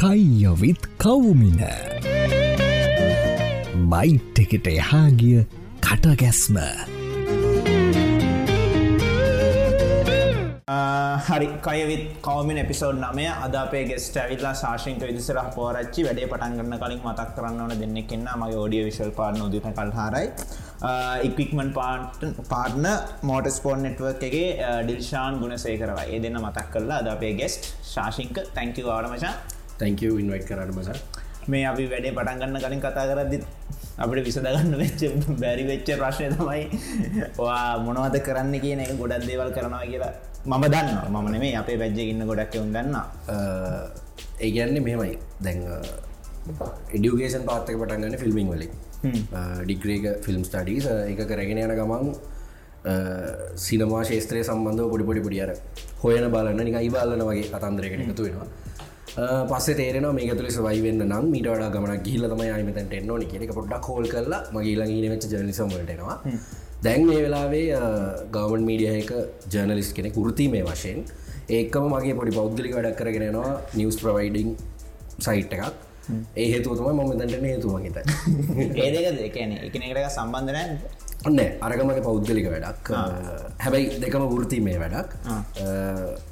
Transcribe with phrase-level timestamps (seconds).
[0.00, 1.60] කයියොවිත් කවුමින.
[3.92, 5.42] බයිට් එකට එහාගිය
[5.84, 6.56] කටගැස්ම.
[11.26, 11.48] හරි.
[11.66, 16.06] කයවිත් කවමින් එපිසෝඩ් නමය අද අපේ ගෙස්ට ඇවිල්ලා ශාෂික විදිසරහ පෝරච්චි.
[16.08, 20.26] වැඩේ පටන්ගන්න කලින් මතක් කරන්න ඕන දෙන්නෙ එන්න මගේ ෝඩිය විශල් පාන ෝදිත කල්හාරයි.
[21.28, 22.92] ඉක්වික්මන් පාට පාර්න
[23.22, 28.46] මෝට ස්පෝන් නෙට්වක් එකගේ ඩිල්ෂාන් ගුණ සේකරවා ඒ දෙන්න මතක් කරලා අද අපේ ගෙස්ට් ශාෂිංක
[28.56, 29.38] තැංකි වාඩමචා
[29.80, 30.88] තැංක ඉන්වයිට කරන්න මස.
[31.48, 33.38] මේ අපි වැඩේ පටන්ගන්න කලින් කතා කරදදි
[33.98, 35.00] අපිට විසදගන්න වෙච්ච
[35.42, 36.62] බැරි වෙච්ච ප්‍රශ්නය තමයි
[37.38, 40.12] වා මොනවද කරන්න කියන එක ගොඩක් දේවල් කරනවා කියලා
[40.46, 42.94] මම දන්න මම නෙමේ අපේ පැජ්ජ ඉන්න ගොඩක් එවුන් දන්න
[44.40, 45.18] ඒගැන්නේ මෙහෙමයි.
[45.40, 45.60] දැන්
[46.90, 48.72] එඩියුගේෂන් පාත්තක පටන්ගන්න ෆිල්මිං වලින්.
[49.62, 52.12] ඩිග්‍රේක ෆිල්ම් ස්ටඩීස් එක කරගෙන යන ගමන්
[53.58, 55.52] සිනමා ශේත්‍රය සම්බන්ධව පොඩි පොඩි පොඩියර
[56.02, 58.48] හොයන බලන්න නිකයි බාලන වගේ කතන්දරකට එකතු වෙනවා
[59.48, 63.52] පස්සේ තේරෙන මේ තුළ සවයි වෙන්න නම් මීට වඩා ගමන ගිල්ල තමයි අයමතැට එන්නෝනි කියනෙක
[63.52, 66.16] පොඩ්ඩක් හෝල් කරලා මගේ ළඟීන වෙච්ච ජනිසම්වලටනවා
[66.82, 67.66] දැන් මේ වෙලාවේ
[68.32, 69.12] ගවන් මීඩිය එක
[69.52, 71.04] ජර්නලිස් කෙනෙ ෘති මේ වශයෙන්.
[71.50, 74.56] ඒකම මගේ පොඩි පෞද්ගලි වැඩක් කරගෙනවා නිවස් ප්‍රවයිඩිං
[75.18, 75.74] සයිට් එකක්.
[76.36, 77.96] ඒ හේතුතුම මම දැන්ට හේතුම හිත
[78.84, 80.78] ඒදක දෙකන එකනෙකට සම්බන්ධන
[81.28, 82.90] ඔන්න අරගමගේ පෞද්ගලික වැඩක්.
[83.64, 85.10] හැබැයි දෙකම ෘති මේ වැඩක්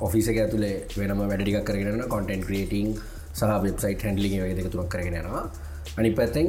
[0.00, 2.92] ඔෆිස එක ඇතුළේ වෙනම වැඩික් කරගෙන කොටන් ක්‍රේටිං
[3.39, 5.42] සහ වෙබ්සයිට් හැන්ඩලිින් වගේ දෙක තුරක් කරගෙනවා
[5.98, 6.47] අනි පැත්තෙන්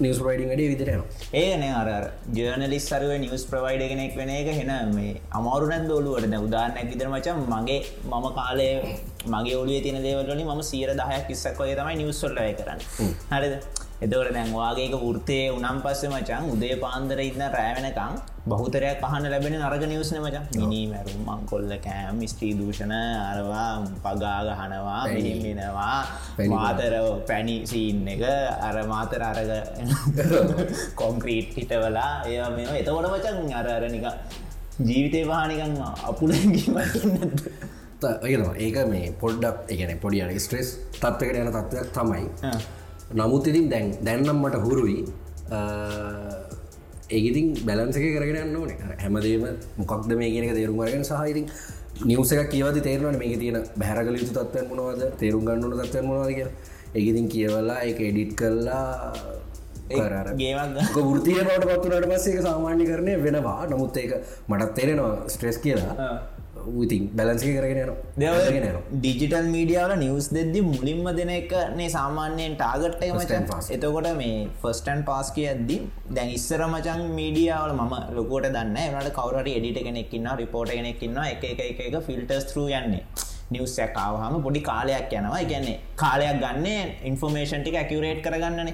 [0.00, 1.02] නිස් ප්‍රයිඩිං ඩේ විදිරෙන
[1.40, 1.88] ඒන අර
[2.38, 7.78] ජර්නලිස් සරුව නිවස් ප්‍රවයිඩ කෙනෙක් වෙන එක හෙන මේ අමාරුනැන් දෝලුවටන උදාන්නක් විදර මචන් මගේ
[8.10, 8.68] මම කාලය
[9.26, 12.80] මගේ ඔලිය තින දේවලනි ම සීර දහයක් කිස්සක් වගේ තමයි නිවස්සොල්ලය කරන්න.
[13.32, 13.54] හරිද
[14.02, 18.14] එතවට දැන් වාගේක වෘතය උනම් පස්ස මචන් උදේ පාන්දර ඉන්න රෑවෙනකං
[18.44, 23.68] බහුතරයක් පහන ලැබෙන නරග නිවස්න මචන් මිනී මැරුම් මංකොල්ල කෑම් ස්ත්‍රී දූෂණ අරවා
[24.04, 25.96] පගාගහනවා මිනිෙනවා
[26.54, 26.96] මාතර
[27.28, 28.24] පැණි සීන් එක
[28.62, 29.52] අර මාතර අරග
[31.02, 34.10] කොන්ක්‍රීට් හිටවලා එය මෙ එතකොට මචන් අර අරනික
[34.80, 36.82] ජීවිතය පහනිකන් අපුලගීම
[38.02, 42.24] ඒනවා ඒක මේ පොඩ්ඩක් එකන පොඩියන ස්ට්‍රෙස් තත්වකට යන තත්වයක් තමයි
[43.14, 44.98] නමුත් ඉතින් දැන් දැන්නම් මට හුරුයි.
[47.10, 48.70] ඒගඉතින් බැලන්සක කරගෙන ඕන.
[49.04, 49.46] හැමදේම
[49.78, 51.46] මොකක්ද මේ කියනක තේරුම්ගරගෙන සහහිතින්
[52.04, 55.02] නිවස එක කියවද තේරවන මේ තියෙන බැරගල යුතු තත්වය මොනවද?
[55.20, 56.48] තේරුම් ගන්නන තත්වය මොවාද කිය
[56.96, 58.86] ඒගඉතින් කියවලා එක එඩිට් කරලා
[59.90, 63.66] ගේමක් ෘතිය බවට පත්තුනට පස්සේ සාමාන්‍ය කරනය වෙනවා.
[63.70, 64.12] නමුත් ඒක
[64.48, 65.92] මටත් තේරෙනවා ස්ට්‍රෙස් කියලා
[66.82, 74.08] ඉතින් බැලන්සි කරගෙන දෙවගෙන ඩිජිටල් මීඩියාවල නිවස් දෙද්දි මුලින්ම දෙන එකනේ සාමාන්‍යයෙන් ටාගට්ට මචන් එතකොට
[74.14, 75.78] මේ ෆස්ටන් පාස් කියද්දි
[76.10, 81.60] දැන් ඉස්සර මචන් මීඩියාවල ම ලොකොට දන්න එනට කවරට එඩිට කෙනෙක්කින්න රිපෝට කෙනෙක්කින්න එක එක
[81.62, 83.04] එක එක ෆිල්ටර්ස් රු යන්නේ.
[83.52, 85.40] නිවස්සයක් ආවහම පොඩි කාලයක් යනවා.
[85.44, 88.70] ගැන්නේ කාලයක් ගන්න ඉන්ෆර්මේෂන්ටික ඇකිවරේට් කරගන්නන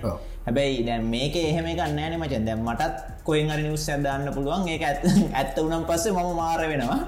[0.49, 2.45] හැබැයි දැ මේක එහෙම ගන්නෑන මචන්.
[2.45, 4.69] දැම් මටත් කොයින් අරි නිවස් ඇදන්න පුළුවන්.
[4.69, 5.05] ඒ ඇත්
[5.35, 7.01] ඇත්ත වනම් පස්සේ මම මාර වෙනවා.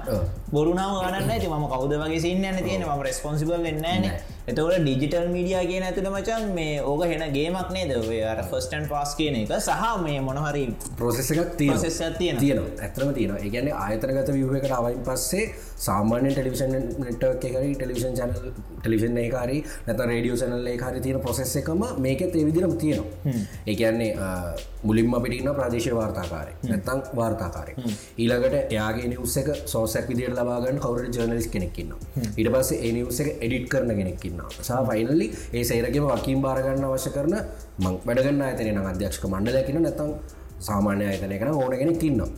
[0.51, 4.07] බොරුනාව ගන්න ඇති ම කවද වගේ සින්න න තියෙන ම රස්පොන්සිබල් වෙන්නන
[4.43, 7.91] එතවට ඩිජිටල් මීඩිය කියන ඇතුළ මචන් මේ ඕක හෙන ගේමක් නේද?
[8.25, 10.63] අර ෆස්ටන් පාස් කියන එක සහ මේ මොනහරි
[10.97, 15.45] ප්‍රසෙස එකක් තියෙන තියෙන ඇතරම තියෙන ඒගැන ආයතනගත වියහකට අවයින් පස්සේ
[15.79, 21.85] සාමාන්‍ය ටෙලිවිෂන් නටක් එකරි ටෙලිවිෂන් චනල් ටෙලිවිෂන් ඒකාරි නැත රඩියෝ සනල් ඒකාරි තියෙන පොසෙස් එකම
[21.99, 23.30] මේකෙත් එවිදිරම් තියෙනවා
[23.65, 24.11] ඒකන්නේ
[24.83, 26.53] මුලින්ම පිටින්න ප්‍රදේශ වාර්තාකාරය.
[26.63, 27.73] නැත්තං වාර්තාකාරය.
[28.17, 31.93] ඊළඟට එයාගේ නිවස එක සෝසැක් විදියට ලබාගන්න කවරට ජර්නලිස් කෙනෙක්කින්න
[32.37, 37.11] ඉට පස්සේ ඒ නිවස එක එඩිට් කරන කෙනෙක්කින්න සහ ෆයිනල්ලි ඒ සේරගම වකින් බාරගන්න අවශ්‍ය
[37.11, 37.35] කරන
[37.79, 40.11] මං වැඩගන්න අතන අධ්‍යක්ෂක මණ්ඩලකින නැතං
[40.61, 42.31] සාමාන්‍ය අයතනය කන ඕන කෙනෙක් ඉන්නවා.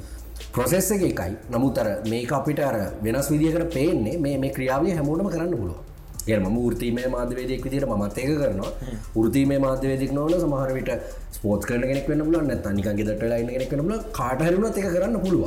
[0.51, 1.33] ප්‍රොසෙස් එක එකයි.
[1.49, 5.92] නමුත්තර මේක අපිට අර වෙනස් විදිකට පේන්නේ මේ ක්‍රියාවිය හැමෝටම කරන්න පුළුව
[6.28, 8.72] ම ෘතිීමේ මාධවේදයක් විදිට මත් ඒක කරනවා.
[9.17, 10.91] ෘතිීමේ මාධවේදක් නොවල සමහරවිට
[11.34, 15.45] ස්පෝත් කරන කෙනෙක් වන්න පුල නැත නිකගේ දට ලයින කෙනෙක් වන්නල කාටහරුණ එක කරන්න පුළුව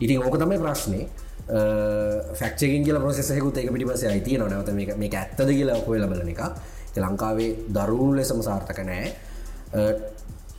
[0.00, 1.00] ඉතින් ඕක තමයි ප්‍රශ්නය
[2.34, 6.42] ෆක්ෂකින් කියල ප්‍රසෙසයකුත් ඒක පිටි පස අයිතිය නොනවත මේ ඇත්තද කියලා කොය ලබලන එක
[6.96, 9.12] ලංකාවේ දරුණු ලෙසම සාර්ථක නෑ.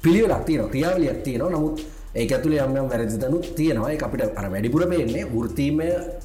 [0.01, 1.51] පිළිවෙලක් තියන ක්‍රියාවලියක් තියෙනවා.
[1.51, 1.81] නමුත්
[2.13, 3.91] ඒ ඇතුළ යම් වැරදිතනුත් තියෙනවා.
[4.01, 5.79] අපිට අර වැඩිපුර පේන්නේ ෘතීම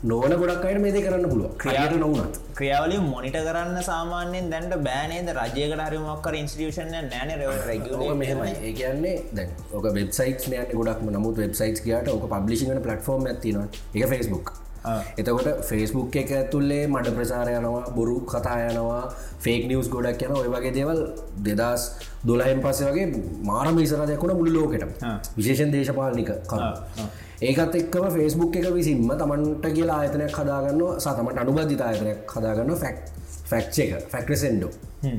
[0.05, 2.41] නොවන ගොඩක් අයට මේද කරන්න පුළුව ක්‍රියාට නොවනත්.
[2.55, 8.53] ක්‍රියාවලින් මොනිට කරන්න සාමාන්‍යයෙන් දැන්ට බෑනේද රජයකට හරිමක්කර ඉන්ස්ටියෂන නෑන රැග මෙහමයි.
[8.61, 14.09] ඒ කියන්නේ දැන් ඕක වෙබ්සයිට් නෑන ගොඩක් නමුත් වෙබ්සයිට් කියට ඕක පබ්ලිසින පලටෆෝර්ම් ඇතින එක
[14.13, 14.57] ෆස්බුක්
[15.17, 19.01] එතකොට ෆේස්බුක් එක ඇතුල්ලේ මඩ ප්‍රචාර යනවා බොරු කතා යනවා
[19.41, 21.01] ෆේක් නිවස් ගොඩක් යන ඔය වගේ දේවල්
[21.43, 21.87] දෙදස්
[22.27, 23.07] දොලහෙන් පස්සේ වගේ
[23.45, 25.05] මාරම ඉසරදයක්ුණ මුළු ලෝකට
[25.37, 26.65] විශේෂන් දේශපාලනික කර
[27.43, 32.99] ඒකත් එක්කම ෆේස්බුක් එක විසින්ම තමන්ට කියලා ආයතනයක් හදාගන්න සතමට අනුබද්ධිත ආයතනයක් හදාගන්න ෆැක්
[33.45, 34.71] ෆැක්් එක ෆැක්ටසෙන්ඩෝ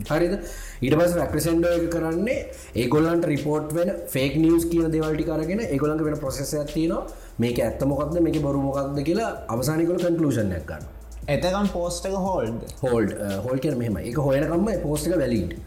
[0.09, 0.33] හරිද?
[0.81, 2.37] ඊට පස් ෆැක්ටසෙන්ඩෝ එක කරන්නේ
[2.75, 6.93] ඒගොල්ලන්ට රිපෝට් වෙන ෆේක් නිියස් කියන දෙවල්ටි කරගෙන ඒගොලන්ට වෙන ප්‍රසෙස ඇතින
[7.39, 10.93] මේක ඇත්ත මොකක්ද මේක බොරු මොකක්ද කියලා අවසානිකොල කන්කලූෂන් ඇක්ගන්න
[11.29, 15.66] එතකම් පෝස්ටක හෝල්ඩ් හෝල්ඩ් හෝල් කියන මෙහම එක හොයනකම්ම පෝස්ටික වැලින්ට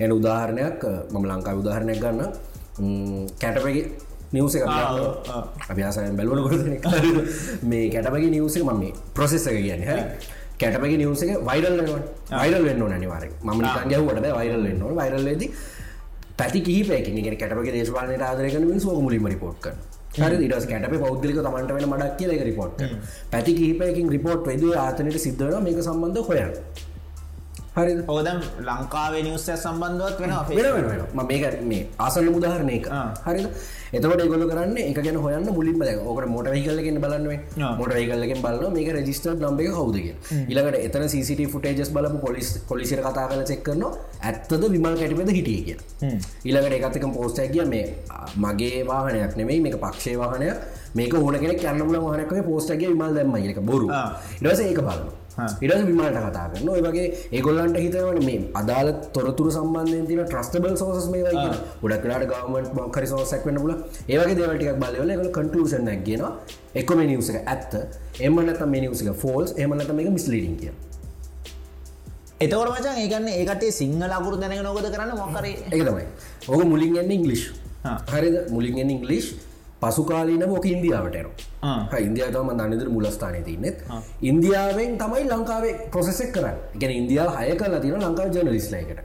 [0.00, 0.80] එන උදාහරණයක්
[1.12, 2.20] මම ලංකා උදාහරණයක් ගන්න
[3.40, 3.84] කැටපගේ
[4.32, 4.56] නිවස
[5.68, 6.64] අභ්‍යාසයෙන් බැලුවනකොට
[7.64, 10.02] මේ කැටපගේ නිවසේ මම ප්‍රසෙස් එක කියන්නේ හරි.
[10.60, 13.60] කැටපගේ නිවස වයිරල් වෙනවා වයිරල් වෙන්න නනිවාර ම
[13.90, 15.50] ගැවට වයිරල් වෙන්න වයිරල් ේදී
[16.38, 19.74] පැති කිහිපයකින් ගෙන කැටපගේ දේශපාලනයට ආදරකන මින් සෝක මුලින්ම රිපෝට් කර
[20.16, 20.48] හරි.
[20.48, 22.82] ට කැට පෞද්ලික තමන්ට වෙන මඩක් කියල රිපෝට්
[23.30, 26.52] පැති කිහිපයකින් රිපෝට් වෙද ආතනයට සිද්ධන මේක සම්බන්ධ හොයන්
[27.76, 28.36] හරි ඕදම්
[28.66, 30.18] ලංකාවේ නිවස්ස සම්බන්ධවත්
[30.50, 32.84] වෙන වෙන මේක මේ ආසන්න උදාහරණයක
[33.26, 33.46] හරිද?
[33.92, 37.38] එතකට ගොල කරන්න එක ගැන හොයන්න මුලින්ම ඕකට මොට හිකල්ලකින් බලන්නේ
[37.80, 40.06] මොට හිකල්ලකින් බලන්න මේක රජිස්ටර් නම්බ කවුදක
[40.52, 43.82] ඉලකට එතන සිට ෆුටේජස් බලපු පොලිස් පොලිසිර කතා කල චෙක් කරන
[44.22, 47.84] ඇත්තද විමල් කැටිපද හිටිය කිය ඉලකට එකත්තක පෝස්ටැකිය මේ
[48.38, 50.62] මගේ වාහනයක් නෙමයි මේක පක්ෂේ වාහනයක්.
[50.94, 53.90] මේක ඕන කෙන කැන්නල වාහනක පෝස්ටගේ විමල් දැම්ම එක බොරු.
[54.40, 55.23] ඉරස ඒක බලන්න
[55.60, 61.08] ඉරස විමාට කතා කරන ඔය වගේ ඒගොල්ලන්ට හිතවන මේ අදාල තොරතුර සම්බන්ධයෙන් තින ට්‍රස්ටබල් සෝස්
[61.10, 61.34] මේ
[61.82, 63.74] ගොඩක්ලාට ගවමට මක්කරි සෝසක් වන්න පුල
[64.08, 66.24] ඒවගේ දේවටික් බලවල එකල කන්ටලූෂන් ගෙන
[66.74, 67.72] එක්කොම නිවසක ඇත්ත.
[68.20, 70.72] එමනත මේ නිවසක ෆෝල්ස් එමනත මේක මිස්ලිඩින් කිය
[72.40, 76.06] එතවට මචන් ඒකන්න ඒකට සිංහල අකුරු දැනක නොකද කරන්න මොකර එක තමයි.
[76.48, 77.44] ඕක මුලින් ගන්න ඉංගලිෂ්
[78.12, 78.36] හරිද?
[78.50, 79.34] මුලින් ඉංගලිෂ්
[79.84, 81.26] පසුකාලීන ෝක ඉන්දියාවටන
[82.00, 83.82] ඉන්දියාවම දන්නදර මුලස්ථානය තින්නෙත්
[84.22, 86.56] ඉන්දියාවෙන් තමයි ලංකාවේ ප්‍රොසෙසෙක් කරන්න.
[86.76, 89.00] ගැන ඉන්දියාව හය කල තින ලංකාව ජනලිස්ලයිකට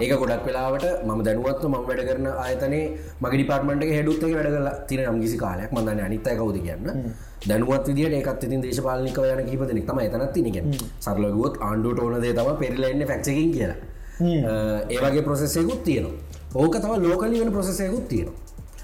[0.00, 2.84] ඒක ගොඩක් වෙලාවට ම දැනුවත්ව ම වැඩ කරන ආයතනේ
[3.20, 7.12] මගේ ඩිපාර්ටමට හෙඩුත් වැඩ කල තින නම්ගිසි කාලයක් මදන්න අනිත්තය කවද කියන්න.
[7.44, 10.56] දැනුවත් විදිට ඒකත් ඉතින් දේශපාලනික යන කිපදනෙක් තම එතනත් තිනක
[11.00, 13.78] සරලගුවත් ආණ්ඩුවට ඕනදේ තම පෙරලෙන්න ෆැක්චකින් කියලා.
[14.90, 16.40] ඒවගේ ප්‍රොසෙසයකුත් තියෙනවා.
[16.54, 18.41] ඕක තම ලෝකලි වෙන ප්‍රසෙසයකුත් තියෙනවා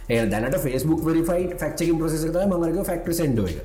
[0.08, 3.58] ඒ දැනට ෆස්බුක් වෙරිෆයිට ෆක්කින් ප්‍රසෙස මරක ෆක්ට සෙන්ඩ එක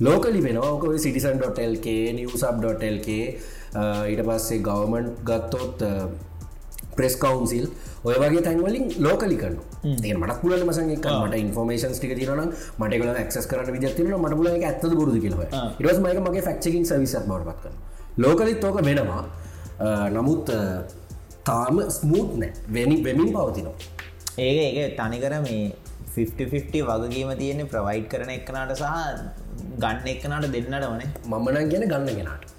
[0.00, 3.24] ලෝකලි වෙනවාක සිටිසන්.ල්කේ නිවසබ්.ල්කේ
[4.06, 5.82] ඊට පස්සේ ගවමන්් ගත්තොත්
[6.94, 7.66] ප්‍රෙස් කවන්සිල්
[8.04, 13.12] ඔය වගේ තැන්වලින් ලෝකලි කරන ඒ මට පුල මසන් මට ඉන්ෆර්මේෂන් ටික තිරන මට කල
[13.26, 15.44] ක්ස් කරන විදතින මට පුල ඇත්ත බුරුදු කියලව
[15.80, 17.78] ඉරස් මයක මගේ ෆක්කින් සවිසත් බවටපත් කන
[18.18, 19.22] ලෝකලිත් ඕක වෙනවා.
[20.10, 20.50] නමුත්
[21.44, 22.52] තාම ස්මූත් නෑ.
[22.70, 23.97] වෙනි වෙමින් පවතිනවා
[24.38, 25.62] ඒක ඒක තනිකර මේ
[26.16, 28.86] 50 වගකීම තියෙන ප්‍රවයිඩ් කරන එක්කනට සහ
[29.82, 32.56] ගන්න එක්කනට දෙන්නට වනේ මමනන් ගැන ගන්න ගෙනට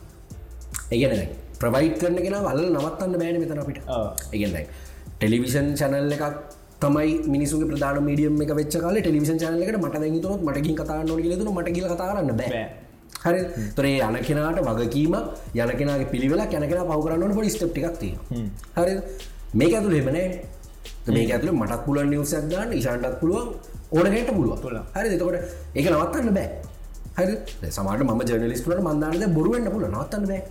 [0.92, 3.80] ඒගැන ප්‍රවයිඩ් කරන කෙන වල නවත්තන්න බෑන මෙතන අපිට.
[4.34, 4.64] ඒගෙන්යි
[5.16, 10.78] ටෙලිවිෂන් චැනල් එකක් තමයි මිනිසු ප්‍රධාන මීඩියම් එක වෙච්ච කාල ටෙලිවිෂන් චනලකට මට දැතුනොත් මටගින්
[10.80, 12.62] කතා නො ෙතු මට කියල කතාරන්න බෑ.
[13.24, 13.42] හරි.
[13.76, 15.16] තොරේ යන කෙනාට වගකීම
[15.56, 18.14] යන කෙනගේ පිළිවෙලා කැනකෙන පවරන්න පොඩි ස්ටප්ටික් තිය
[18.78, 18.94] හරි
[19.54, 20.26] මේක ඇතුළ හෙමනේ
[21.16, 23.48] මේ ඇතුල මටත් පුලන් නිවසයක් ගන්න ඉශාන්ටත් පුළුවන්
[23.92, 24.56] ඕනකට පුළුව
[24.96, 25.38] හරි දෙතකොට
[25.76, 26.50] ඒක නවත්තන්න බෑ.
[27.18, 27.36] හරි
[27.76, 30.42] සමට ම ජනලිස්ටට මන්දානද බොරුවෙන්න්න පුල නවත්තන්න බෑ.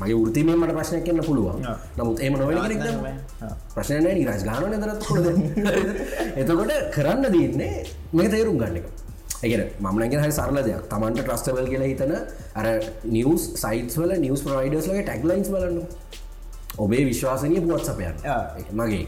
[0.00, 1.66] මගේ ෘතිම මට ප්‍රශ්නයක් කන්න පුළුවන්.
[1.98, 2.50] නමුත් ඒම නොව
[3.74, 5.26] ප්‍රශ්නය නිරස් ගාන දරත් කොද
[6.40, 8.86] එතකොට කරන්න දන්නේ මේ තේරුම් ගන්න එක.
[9.44, 10.84] ඒගෙන මමනගේ හරි සරල දෙයක්.
[10.92, 12.12] තමන්ට ට්‍රස්ටවල් කියලා හිතන
[12.58, 12.66] අර
[13.16, 15.78] නිවස් සයිස් වල නිවස් ප්‍රයිඩස්ලගේ ටැක්ලයින්ස් බලන්න
[16.78, 18.14] ඔබේ විශ්වාසනය පුවත් සපයන්
[18.78, 19.06] මගේ.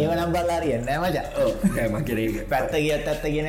[0.00, 1.18] ඒවනම් බල්ලාරිය නෑමජ
[1.94, 3.48] මකරේ පැත්ත ගියත් ඇත්ත ගෙන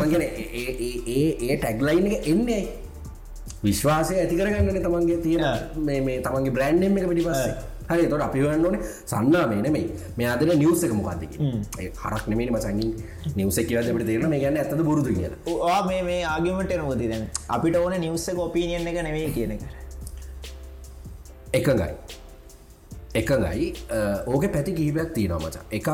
[0.00, 2.62] මගෙන ඒ ඒ ටැග්ලයින් එක එන්නේ
[3.64, 5.44] විශ්වාසය ඇතිකරගන්නන තමන්ගේ තියෙන
[5.88, 7.54] මේ තමන්ගේ බ්‍රන්්ම් එක පිටි පස්සේ.
[7.90, 8.76] හරි තොට අපිවන්න ඕන
[9.12, 9.84] සන්නා මේ නෙමයි.
[10.18, 11.32] මේ අදන නිවස එක මොකක්දක
[12.02, 12.90] හරක් නෙමේ මසංගින්
[13.38, 15.82] නිවස කියවදට තේරන මේ ගන්න ඇත බුරුදු කියලා.
[15.88, 17.28] මේ මේ ආගිමට නොති දැන්?
[17.48, 19.79] අපිට ඕන නිවස ඔපීනියන් එක නෙවේ කියන කර
[21.58, 21.90] එකගයි
[23.20, 23.66] එකගයි
[24.26, 25.64] ඕක පැති කිහිපයක් තියෙනවා මචා.
[25.78, 25.88] එකක්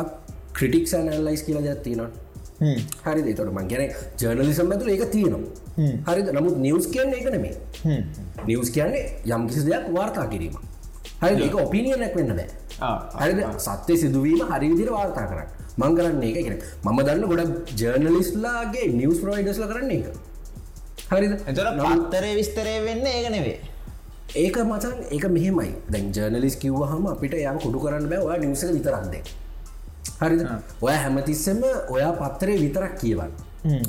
[0.56, 2.10] ක්‍රටික් ඇනල්ලයිස් කියලා ජත්තිනවා
[3.06, 3.82] හරි තොට මං ගැන
[4.20, 5.50] ජර්නලිසම් ඇතුළ ඒක තියෙනවා.
[6.08, 7.54] හරි නමුත් නිවස් කියන්නේ එක නෙමේ
[8.48, 10.56] නිවස් කියන්නේ යම් කිසි දෙයක් වාර්තා කිරීම.
[11.22, 12.48] හරි ඒක ඔපිනියනක් වෙන්න බෑ.
[13.20, 13.40] හරිද?
[13.66, 15.48] සත්‍යය සිදුවීම හරි විදිර වාර්තා කරන්න.
[15.80, 20.06] මං කරන්න ඒක කියෙන මම දන්න ගොඩක් ජර්නලිස්ලාගේ නිවස් ප්‍රයිඩස්ල කරන්න එක
[21.12, 21.32] හරිද?
[21.50, 23.58] එතර පත්තරය විස්තරය වෙන්න ඒක නෙවේ
[24.34, 25.74] ඒක මචන් ඒක මෙහෙමයි.
[25.90, 29.22] දැන් ජර්නලිස් කිව්ව හම අපිට යම කොඩු කරන්න බෑ ඔයා නිවස විතරන්දේ
[30.20, 30.46] හරිද?
[30.80, 33.30] ඔය හැමතිස්සෙම ඔයා පත්තරේ විතරක් කියවන්න.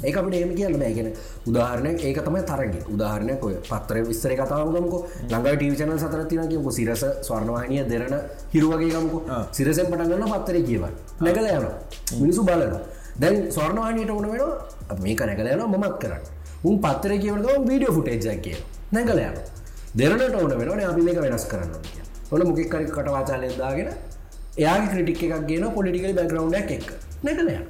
[0.04, 1.10] ඒක අපට ඒම කියන්න බෑගෙන
[1.50, 2.84] උදාහරණය ඒක තමයි තරගේ.
[2.94, 5.02] උදාහරණයක් ඔය පත්තර විස්තර කතාවගමකෝ
[5.32, 8.16] ළඟ ටීචන සතර තිනකයකු සිරස ස්වර්ණවාහිනිය දෙරන
[8.54, 9.20] හිරුවගේකමකු
[9.58, 10.94] සිරසෙන් පටගන්න පත්තරය කියවන්න.
[11.26, 11.68] නැකල යන
[12.22, 12.74] මිනිසු බලන
[13.22, 14.42] දැන් ස්වර්ණවාහිනයට ඕන වෙන
[15.04, 16.24] මේක නැකල යන මොමත් කරන්න.
[16.64, 18.58] උන් පත්තර කියවනකම වීඩියෝ ෆුටේජක් කිය
[18.92, 19.38] නැගල යන
[19.98, 21.72] දෙරනට ඕන වෙන අපි මේක වෙනස් කරන්න
[22.32, 23.90] ඕන මොකෙක්කරි කටවාචාලයදාගෙන
[24.58, 26.90] එයාගේ ක්‍රටික් එකක් ගෙන පොලිටිකල් බැග්‍රවන්් එක්
[27.24, 27.64] නැකල යන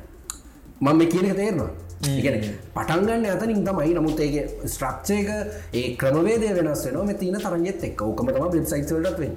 [0.82, 1.70] මම කියනක තේරවා
[2.14, 2.42] ඉගැන
[2.76, 5.30] පටන්ගන්න අතනින් තමයි නමුත් ඒක ස්ට්‍රක්්චයක
[5.74, 9.34] ඒ ක්‍රමවේදය වෙනස් වෙන මෙ තින තරගෙත් එක් ඕකමටම වෙබ්සයිට්ලට වෙන්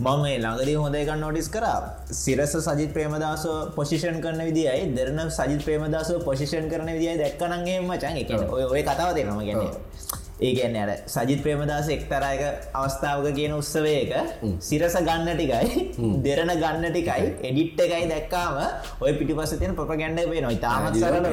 [0.00, 1.66] මම ළඟදී හොඳයක නොටිස් කර.
[2.12, 8.30] සිරස සජිත් ප්‍රේමදාස පොසිෂන් කරන විදියි දෙරන සජිත් ප්‍රේමදාස පොසිෂන් කරන විදියි දැක්කනගේ මචන් එක
[8.68, 12.42] ඔය කතාව දෙනම ගැන ඒගැන්න අර සජිත් ප්‍රේමදාස එක්තරයක
[12.74, 14.12] අවස්ථාවක කියන උත්සවයක
[14.60, 18.60] සිරස ගන්න ටිකයි දෙරන ගන්න ටිකයි එඩිට් එකයි දැක්කාම
[19.00, 21.26] ඔය පිටි පස තියෙන ප්‍රප ගැන්ඩ වේ නොයි තාමත් සරල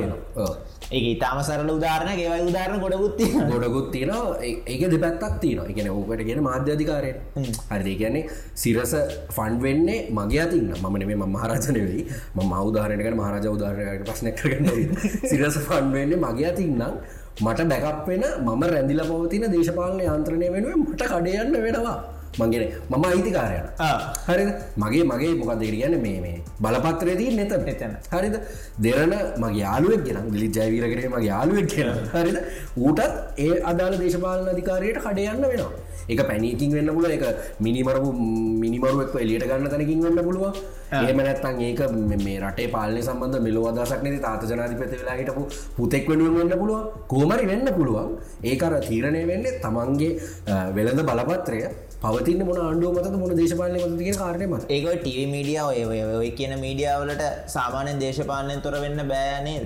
[0.90, 4.12] ඒ ඉතාම සරල උදාරණ ඒවයි උදාරණ ගොඩගුත්ති ගොඩගුත් තියෙන
[4.66, 7.14] ඒක දෙපැත්තක් තියෙන එකන ඕකට ගෙන මාධ්‍යාධිකාරය
[7.72, 8.96] හරි කියන්නේ සිරස
[9.30, 12.04] ෆන් වෙන්නේ මගේ අතින්න මන මේ මහරජනවෙයි
[12.36, 15.00] ම මෞදාරණයක මහරජ උදාරණයට ප්‍රශ්න කරගන්න
[15.32, 16.84] සිරස ෆන් වෙන්නේ මගේ අතින්නම්
[17.42, 21.98] මට බැකප් වෙන මම රැඳිල පවතින දේශපාලන යන්ත්‍රණය වෙනුව මට කඩයන්න වෙනවා.
[22.40, 23.68] මංගෙන මම අයිතිකාරයන
[24.28, 24.44] හරි
[24.84, 27.94] මගේ මගේ මොකක්දර කියන්න මේ මේ බලපත්‍රයදී නෙත එතන.
[28.14, 28.36] හරිද?
[28.80, 29.14] දෙරන
[29.44, 32.38] මගේ යාලුවක් ගෙන ගලි ජයවීරකරේ මගේ යාලුවක් කියෙන හරිද?
[32.78, 33.02] ඌටත්
[33.38, 35.72] ඒ අදාළ දේශපාලන අධිකාරයට කඩයන්න වෙනවා
[36.10, 37.26] එක පැනීකින් වෙන්න පුල එක
[37.60, 38.10] මිනිමරපු
[38.64, 40.60] මිනිමරුවක් එලියට ගන්න තැනකින් වෙන්න පුළුව
[40.92, 41.82] ඒම නැත්තන් ඒක
[42.20, 45.44] මේ රටේ පාලන සම්බන්ධ මෙලෝ අදසක් නැති තාත ජනාධිපති වෙලා හිටපු
[45.78, 48.16] පුතෙක් වෙනුවෙන් වෙන්න පුළුවන් කෝමරි වෙන්න පුළුවන්.
[48.44, 50.12] ඒකර තීරණය වෙන්නේ තමන්ගේ
[50.78, 51.60] වෙළඳ බලපත්‍රය
[52.00, 54.64] පවතින මොන ආණ්ඩුව මත මොන දේශපාලනය මත කියෙන කාරණය මත.
[54.70, 55.70] ඒක ටව මීඩියාව
[56.22, 59.66] ඔය කියන මීඩියාවලට සාමානයෙන් දේශපාලනයෙන් තොර වෙන්න බෑනේද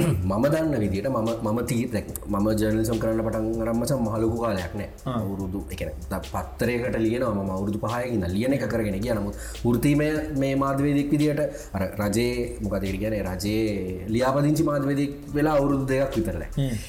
[0.00, 4.88] මම දන්න විදිට මම මම තීතැක් මම ජනලිසම් කරන්න පටන් රම්මච මහලුකු කාලයක් නෑ.
[5.12, 5.82] අවුරුදු එක
[6.26, 9.36] පත්තරයකට ලියන ම අවුරුදු පහයකින්න ලියන එක කරගෙන කිය නමුත්
[9.66, 10.02] ෘතිීම
[10.36, 11.40] මේ මාධවේදෙක් විදිට
[11.72, 16.42] අර රජයේ මොකදර කියන රජයේ ලියාපදිංචි මාධවේදෙක් වෙලා අවුරුදු දෙයක් විතරල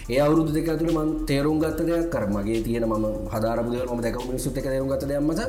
[0.09, 4.19] ඒ අවුරුදු දෙක තුළ මන් තේරුම් ගත්ත දෙයක් කර මගේ තියෙන ම හදාරපුද ම දැක
[4.23, 5.41] මිනිසුත් එක තේරුම් ගත දෙයක්මස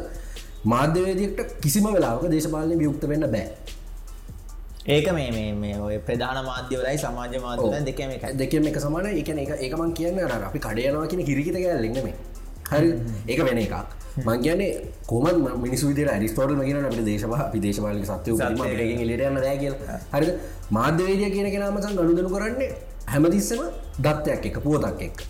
[0.65, 3.47] මාධ්‍යවේදෙක්ට කිසිම වෙලාක දේශපාලනය වියුක්ත වෙන්න බෑ
[4.91, 9.93] ඒක මේ ඔය ප්‍රධාන මාධ්‍යවලයි සමාජ මාධ්‍යල දෙකම එක දෙකම එක සමාන එක එක ඒකමන්
[9.95, 12.13] කියන්න අර අපි කඩයනවා කියන කිරිකිත ගැල්ලෙන්නම
[12.71, 12.91] හරි?
[13.29, 13.75] ඒක වෙන එකක්.
[14.19, 14.71] මං කියන්නේ
[15.07, 18.37] කොමන් මිනිසු විදිර ඇරිස්තෝඩල් මගෙන අපට දේශවා දේශපාලික සත්‍යය
[19.17, 19.75] ගෙන් දෑ කියල.
[20.13, 20.33] හරි
[20.71, 22.71] මාධ්‍යවේදය කියන කෙනමසන් ගනුදනු කරන්නේ
[23.07, 23.63] හැමතිස්සම
[24.01, 25.23] දත්තයක් එක පුවතක් එක්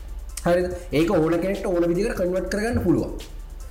[0.44, 0.62] හරි
[0.92, 3.12] ඒක ඕන කෙනෙක්ට ඕන විදිකට කන්වට කරගන්න පුළුවන්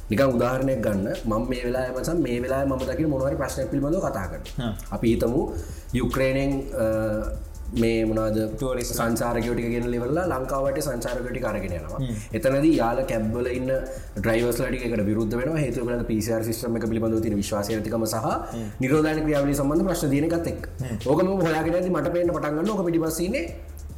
[0.10, 1.08] නික උදාහරණයක් ගන්න.
[1.25, 4.39] මම මේ වෙලා මසම් මේ වෙලා ම දකි මොනවරි ප්‍රශ්න පිළිබඳ කතාකර
[4.92, 5.42] අපි හිතමු
[5.94, 6.51] යුක්‍රේණයෙන්
[7.74, 12.01] මේ මොනාද ටෝරිස් සංචාරකයෝටික ගෙන ලෙවල්ලා ලංකාවට සංචාරකටි කරගෙනවා
[12.34, 13.72] එතනද යාල කැබ්බල ඉන්න
[14.18, 18.28] ඩ්‍රයිවස් ලටිකට විරුද්ධ වෙන හේතු කල පිසිර සිස්ටම එක පිළිබඳ තින විශවාසයතිකම සහ
[18.82, 20.70] නිරෝධන ක්‍රියාවලි සම්බඳ ප්‍රශ්න දයනකත් එක්
[21.06, 23.46] ඕකම හොයාගෙනද මට පේන පටන්ගන්න ඕක පිටිබස්සන්නේ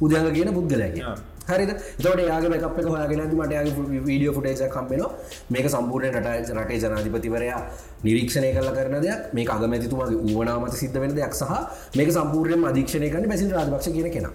[0.00, 1.14] උදඟ කියන පුද්ගලගේ
[1.48, 1.64] හරි
[2.02, 5.02] තොට යාගේ එකක් එක හොයාගෙන මටයාගේ වීඩියෝ ෆුටේජ කම්පෙන
[5.50, 7.60] මේක සම්පූර්ණ රට රටේ ජනාධිපතිවරයා
[8.04, 9.20] නිරීක්ෂණය කල කරන දෙයක්.
[9.34, 11.52] මේ අගමැතිතුමාගේ ඌවනාමත සිද්ධ වෙන දෙයක් සහ
[11.98, 14.26] මේක සම්පූර්ණයෙන් අධීක්ෂණය කරන බැසිල් රාජපක්ෂ කියන කෙන.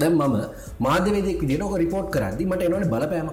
[0.00, 0.36] දැම් මම
[0.80, 3.28] මාධ්‍යවේදෙක් විදිනක රිපෝට් කරදදි මට එනවන බලපෑම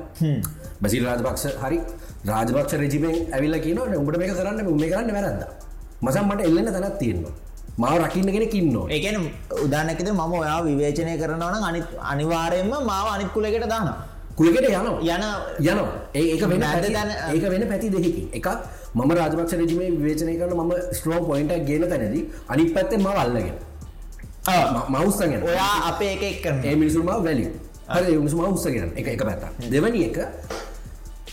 [0.84, 1.78] බැසිල් රාජපක්ෂ හරි
[2.26, 5.44] රාජපක්ෂ රජිමෙන් ඇවිල්ල කියන උඹට මේක කරන්න මේ කරන්න වැරද
[6.02, 7.34] මසම් මට එල්ලන්න තැනත් තියෙනවා
[7.82, 9.18] මාව රකින්නගෙන කින්නෝ ඒකන
[9.66, 11.82] උදානකද මම ඔයා විවේචනය කරනවන අනි
[12.12, 13.90] අනිවාරයෙන්ම මාව අනිත්කුලකට දාන
[14.38, 14.76] කුලකට යන
[15.62, 15.88] යනවා.
[16.14, 16.64] ඒ ඒක වෙන
[17.30, 18.48] ඒක වෙන පැති දෙකකි එක
[18.96, 23.58] මම රාජපක්ෂ රජමේ විවේචනය කරන මම ස්ට්‍රෝ පොයින්ට ගෙන තැනදී අනිත් පැත්තේ ම අල්ලගෙන
[24.90, 27.46] මවස්සගෙන ඔයා අපේ එක එක් කරන මිනිසුම වැලි
[27.90, 30.18] හරි මිනිසු මවස්සගෙන එක එක පැත්ත දෙවනි එක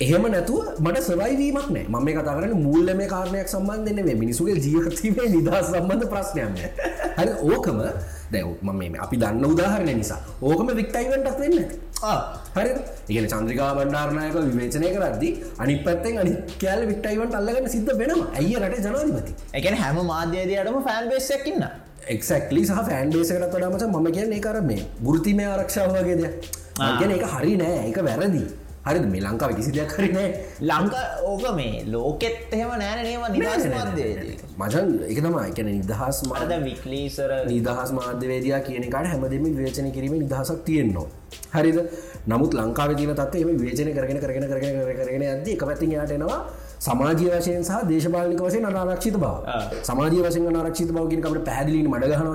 [0.00, 1.84] එහෙම නැතුව මට සවයිවීමක් නෑ.
[1.88, 6.58] මම කතා කරන මුල්ල මේ කාරණයක් සම්බන්ධන්න මේ මිනිසුගේ ජීවතීමේ නිදා සම්බන්ධ ප්‍රශ්නයන්න
[7.18, 7.78] හරි ඕකම
[8.32, 10.18] දැව මම මේ අපි දන්න උදාහරණ නිසා.
[10.42, 11.56] ඕකම වික්ටයිවටක් වෙන්න
[12.56, 12.70] හරි
[13.08, 18.84] ඉගෙන චන්ද්‍රිකා බණ්ඩාරණයක විවේචනය කරද්දි අනි පැත්තෙන් අනි කෑල වික්ටයිවට අල්ලගන්න සිද්ධ වෙනම ඇය රට
[18.86, 19.32] ජනාධිපති?
[19.58, 21.66] එකන හැම මාධ්‍යයදයටම ෆෑන් බේස්සක්කින්න
[22.08, 26.22] එක්ලි සහ ෆෑන් බේසකට වඩාමච ම කියන්නේ කර මේ ගෘතිමය ආරක්ෂාවගේද
[27.00, 27.82] ගැන එක හරි නෑ.
[27.88, 28.44] එක වැරදි
[28.86, 30.28] හරි මේ ලංකාව කිසි දෙයක් හරි නෑ.
[30.62, 36.52] ලංකා ඕක මේ ලෝකෙත් එහෙම නෑන නේම නිදස් මාධ්‍යයේදී මචන් එක තම එකන නිදහස් මාද
[36.64, 41.08] වික්ලීසර නිදහස් මාධ්‍යවේදයා කියනකට හැමදම වේචන කිරීම නිදහසක් තියෙන්නවා
[41.54, 41.78] හරිද?
[42.26, 46.38] නමුත් ලංකාව තින තත් එම වේචන කරගෙන කරගෙන කරගෙන කරගෙන ඇද එක පැති යාටනවා
[46.78, 49.34] සමාජය වශයෙන් සහ දේශපාලික වශයෙන් අනාරක්ෂිත බව.
[49.82, 52.28] සමාජය වශයෙන් අනාරක්ෂිත බවගෙන අපට පැදිලින් මඩගහන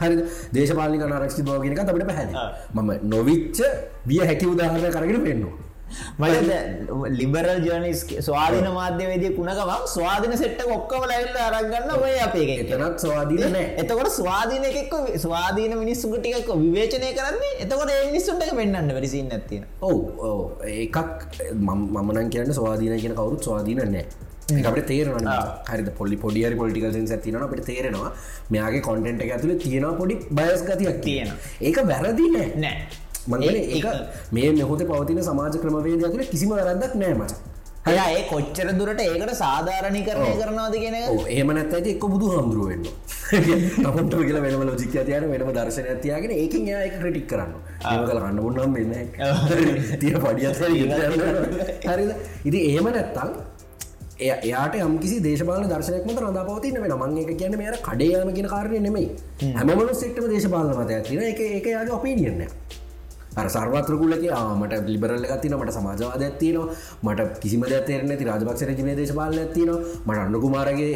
[0.00, 0.16] හරි
[0.52, 2.34] දේශපාලික අනාරක්ෂිත බවගෙනක අපට පැහැදි
[2.74, 3.62] මම නොවිච්ච
[4.06, 5.65] විය හැකි උදාහරණ කරගෙන පෙන්නවා
[6.18, 6.50] මට
[7.18, 14.10] ලිබරල් ජර්නිස් ස්වාධීන මාධ්‍යවේදී කුණකම ස්වාධීන සෙට්ට ඔක්කම ලැවිල්ල අරගන්න ඔය අපේ එතනත් ස්වාධීන එතකොට
[14.18, 17.52] ස්වාධීන එකෙක් ස්වාධීන මිනිස්සුක ටිකක් විවේචනය කරන්නේ.
[17.64, 19.96] එතකොට ඒ මිනිස්සුන්ට පෙන්න්න වැරිසින්න ඇතින ඔව්
[20.74, 20.98] එකක්
[21.54, 24.04] මමනන් කියන්න ස්වාධීන කියන කවරුත් ස්වාධීන නෑ.
[24.68, 25.32] අපට තේරන
[25.70, 28.12] හරි පොලි පොඩියරි පොලිටිකල් ඇතින අපට තේරෙනවා.
[28.50, 32.52] මෙයාගේ කොන්ටෙන්ට් එක ඇතුළ තියෙනවා පොඩි බයස් ගතියක් තියෙන ඒක වැරදි නෑ.
[32.64, 33.92] නෑ මංගල ඒ
[34.32, 37.34] මේ මෙහොත පවතින සමාජ ක්‍රමවේද ඇතුළ කිසිම වැරදක් නෑමට
[37.86, 40.96] හය ඒ කොච්චර දුරට ඒකට සාධාරණි කරණය කරනවාද කියෙන
[41.34, 42.86] ඒම නැත ඇති එක්ක බුදු හමුදුරුවෙන්න
[43.76, 47.52] තමට කියල වෙනම ලෝජික ඇතියන වෙනම දර්ශන ඇතියාගෙන ඒකින් යායක ක්‍රටික් කරන්න
[47.86, 48.94] ඒම කල කන්න මුන්නම් වෙන්න
[50.00, 50.56] තිය පඩියත්
[51.86, 52.08] හරි
[52.44, 53.30] ඉති ඒම නැත්තල්
[54.18, 58.80] එය එයාට යම්කිසි දේශපාල දර්ශනයක්ම රඳ පවතින වෙන මං එක කියන්න මේර කඩේයාම කියෙන කාරණය
[58.80, 59.06] නෙමයි.
[59.52, 61.96] හැමමන සෙක්ටම දේශපාල මත ඇතින එක එක යාගේ
[63.36, 66.68] අපීනියන්න සර්වත්‍රකුලක ආමට ලිබරල්ල ගත්තින මට සමාජවාද ඇත්තිනවා
[67.04, 69.70] මට කිසිම දැතේරන ති රජපක්ෂ රජමේ දේශපාල ඇත්තින
[70.06, 70.94] මට අන්නකුමාරගේ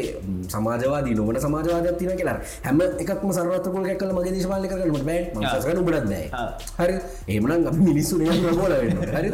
[0.49, 2.37] සමාජවාදී නොවන සමාජවාද ඇත්තින කියලා.
[2.65, 5.21] හැම එකක්ම සර්වත්‍රකුල කල මගේ දේශපාල කරලට බෑ.
[5.77, 6.13] උබරත්ද
[6.79, 6.95] හරි?
[7.27, 8.17] ඒමන මිනිස්සු
[8.57, 8.73] බෝල
[9.13, 9.31] හරි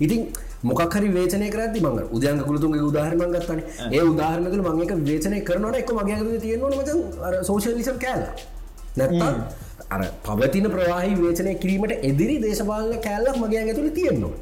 [0.00, 0.20] ඉතින්
[0.62, 3.60] මොකක්හරි වේචනය කරති මංග උදයන් කුළුතුන්ගේ උදාහරම ගත්තන.
[3.90, 8.24] ඒ උදාහරනකල මංක වේචනය කරනට එක මගේ තියෙනවා සෝෂලිසම් කෑල
[8.96, 9.34] නැත්තා
[9.90, 14.34] අර පවතින ප්‍රවාහි වේචනය කිරීමට එදිරි දේශපාලන කෑල්ලක් මගේ ඇතුළ තියෙන්නවා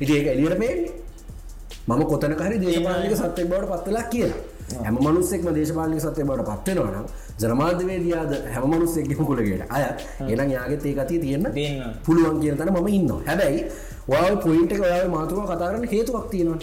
[0.00, 0.92] ඉති ඒක එලියට පේන්නේ
[1.88, 4.38] මම කොතනකරි දේශපාලික සත්‍යය බවට පත්වෙලා කියලා.
[4.76, 4.96] හැම.
[5.06, 7.04] මනුස්සෙක්ම දේශපාලික සත්‍යය බවට පත්වෙනවනම්
[7.42, 9.84] ජනමාධ්‍යවේදයාද හැම මනුස්සෙක්ගම කුලගේට අය.
[10.32, 11.46] එනම් යාගෙත් ඒ ගතිය තියෙන්න
[12.06, 13.60] පුළුවන් කියන තන ම ඉන්න හැබැයි
[14.08, 16.58] වා පොයින්ට ඔයාව මාතුව කතාරන්න හේතුවක් තියෙනවා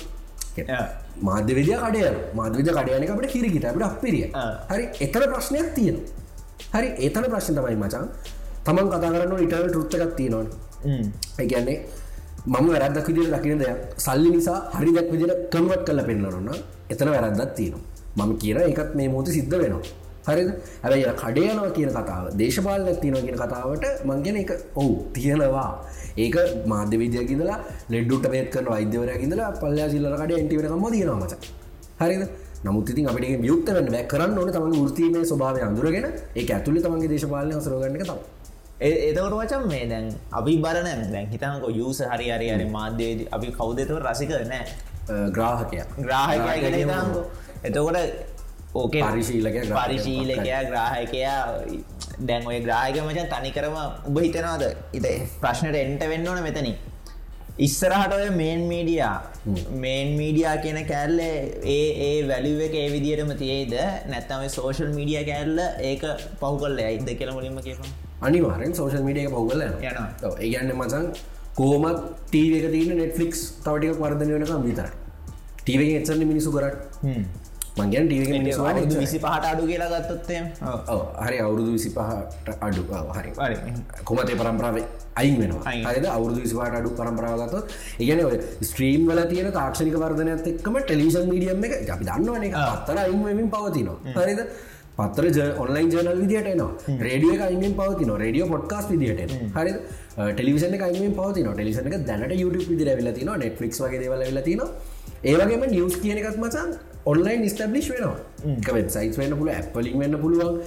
[1.22, 2.04] මාධ්‍යවිදය කඩය
[2.36, 4.28] මාධවිද කඩයනක අපට කිරිගිට අපට අපිරිය
[4.72, 4.84] හරි.
[5.06, 6.22] එතර ප්‍රශ්නයක් තියෙනවා
[6.74, 8.08] හරි ඒතන ප්‍රශ්න තමයි මචන්
[8.66, 10.46] තමන් කතා කරන්න ඉටල් ෘත්තකක් තියෙනවා
[11.40, 11.78] ඒගැන්නේ
[12.46, 16.50] මම වැරදක් විදිර දකින දෙයක් සල්ලි නිසා හරි දැක් විදිර කම්වත් කල පෙන්න්නරන්න
[16.94, 17.82] එතන වැරදක් තියෙනවා.
[18.18, 19.84] මම කියන එකත් මේ මෝත සිද්ධ වෙනවා.
[20.28, 20.44] හරි
[20.84, 25.70] ඇැයි කඩයනවා කියන කතාව දේශපාල තියෙන කියෙන කතාවට මංගෙන එක ඔවු තියෙනවා.
[26.18, 26.36] ඒක
[26.72, 27.58] මාධ්‍ය විද්‍යයකිදලා
[27.94, 31.34] ලෙඩ්ඩුට පේත් කරන වෛද්‍යවරයකිදලා පල්ලා සිල්ලකට එන්ටිවෙනකම තියෙනවා මච.
[32.02, 32.24] හරිද
[32.64, 34.06] නමුත් ඉතින් අපිට යුක්ත වන්න බැ.
[34.06, 38.20] කරන්න ඕන තම ෘතිීමේ ස්වභාවය අඳුරගෙන ඒ ඇතුලි තමන්ගේ දේශපාලය සරගන්න තම
[38.82, 43.98] ඒතවට වචන් මේ දැන් අපි බරන දැන් හිතනක යුස හරි හරි හරි මාධ්‍යයේද අපි කවුදතව
[44.02, 44.64] රසික නෑ.
[45.32, 45.82] ග්‍රාහකය.
[46.00, 46.42] ග්‍රාහක
[47.64, 47.98] එතකොට
[48.76, 51.38] ඕකේ පරිශීලක පරිශීලකයා ග්‍රාහකයා
[52.22, 53.76] දැන් ඔය ග්‍රාහක මචන් තනිකරම
[54.08, 54.64] උබ හිතනවාද?
[54.94, 55.06] ඉත
[55.42, 56.76] ප්‍රශ්නයට එන්ට වෙන්න ඕන මෙතනින්
[57.56, 59.16] ඉස්සරහට ඔය මේන් මීඩියා
[59.76, 63.76] මේන් මීඩියා කියන කෑල්ල ඒ ඒ වැලිුව එක ඒ විදිටම තියේද
[64.08, 66.06] නැත්තම සෝෂල් මීඩිය කෑල්ල ඒක
[66.40, 67.86] පහු කල්ල ඇයිද කියල මුලින්ම කියප
[68.22, 70.02] අනිවාරෙන් සෝෂල් මීඩිය පහුගල යන
[70.40, 71.06] ඒගන්න මචන්
[71.54, 74.90] කෝමත් ටීව එක තින නෙට්ෆලික්ස් තවටික වර්ධනය වෙනකම් විතර
[75.60, 77.43] ටීව එත්සන්න මිනිසු කරට
[77.78, 78.24] මංගන් ටීව
[79.04, 80.42] විසි පහට අඩු කියලා ගත්තොත්තේ
[81.26, 82.82] හරි අවුරුදු විසි පහට අඩු
[83.16, 83.32] හරි.
[84.10, 84.86] කොමතේ පරම්පරාවේ
[85.22, 85.74] අයින් වෙනවා?
[85.92, 87.74] අද අවුරදු විසිවාට අඩු පරම්පරාවගත
[88.06, 88.38] ඉගන ඔය
[88.70, 94.16] ස්ත්‍රීම් වල තියෙන තාක්ෂණික වර්ධනයත් එක්කම ටෙලිවිෂන් මීඩියම් එක අපි දන්නවන එක පත්තර අයින්වමින් පවතිනවා.
[94.20, 94.42] හරිද?
[94.98, 95.26] පත්තර
[95.64, 99.72] ඔන්ලයින් ජනල් විදිට නවා රඩිය අයිෙන් පවතින රඩියෝ පොඩ්කාස් විදිට හරි
[100.32, 104.62] ටෙලිවිෂන අයිෙන් පවතින ටෙලිෂන එක දැනට YouTube විදිර වෙලතින නෙට්ලික්ස් වගේ දේවල වෙලතින
[105.32, 106.70] ඒවගේම නිියස් කියන එකත් මචන්
[107.06, 108.18] ඔන්ලයින් ස්ටබ්ලිෂ් වෙනවා.
[108.76, 110.60] වෙබ්සයිස් වෙන්න පුල ඇපලින් වෙන්න පුළුවන්.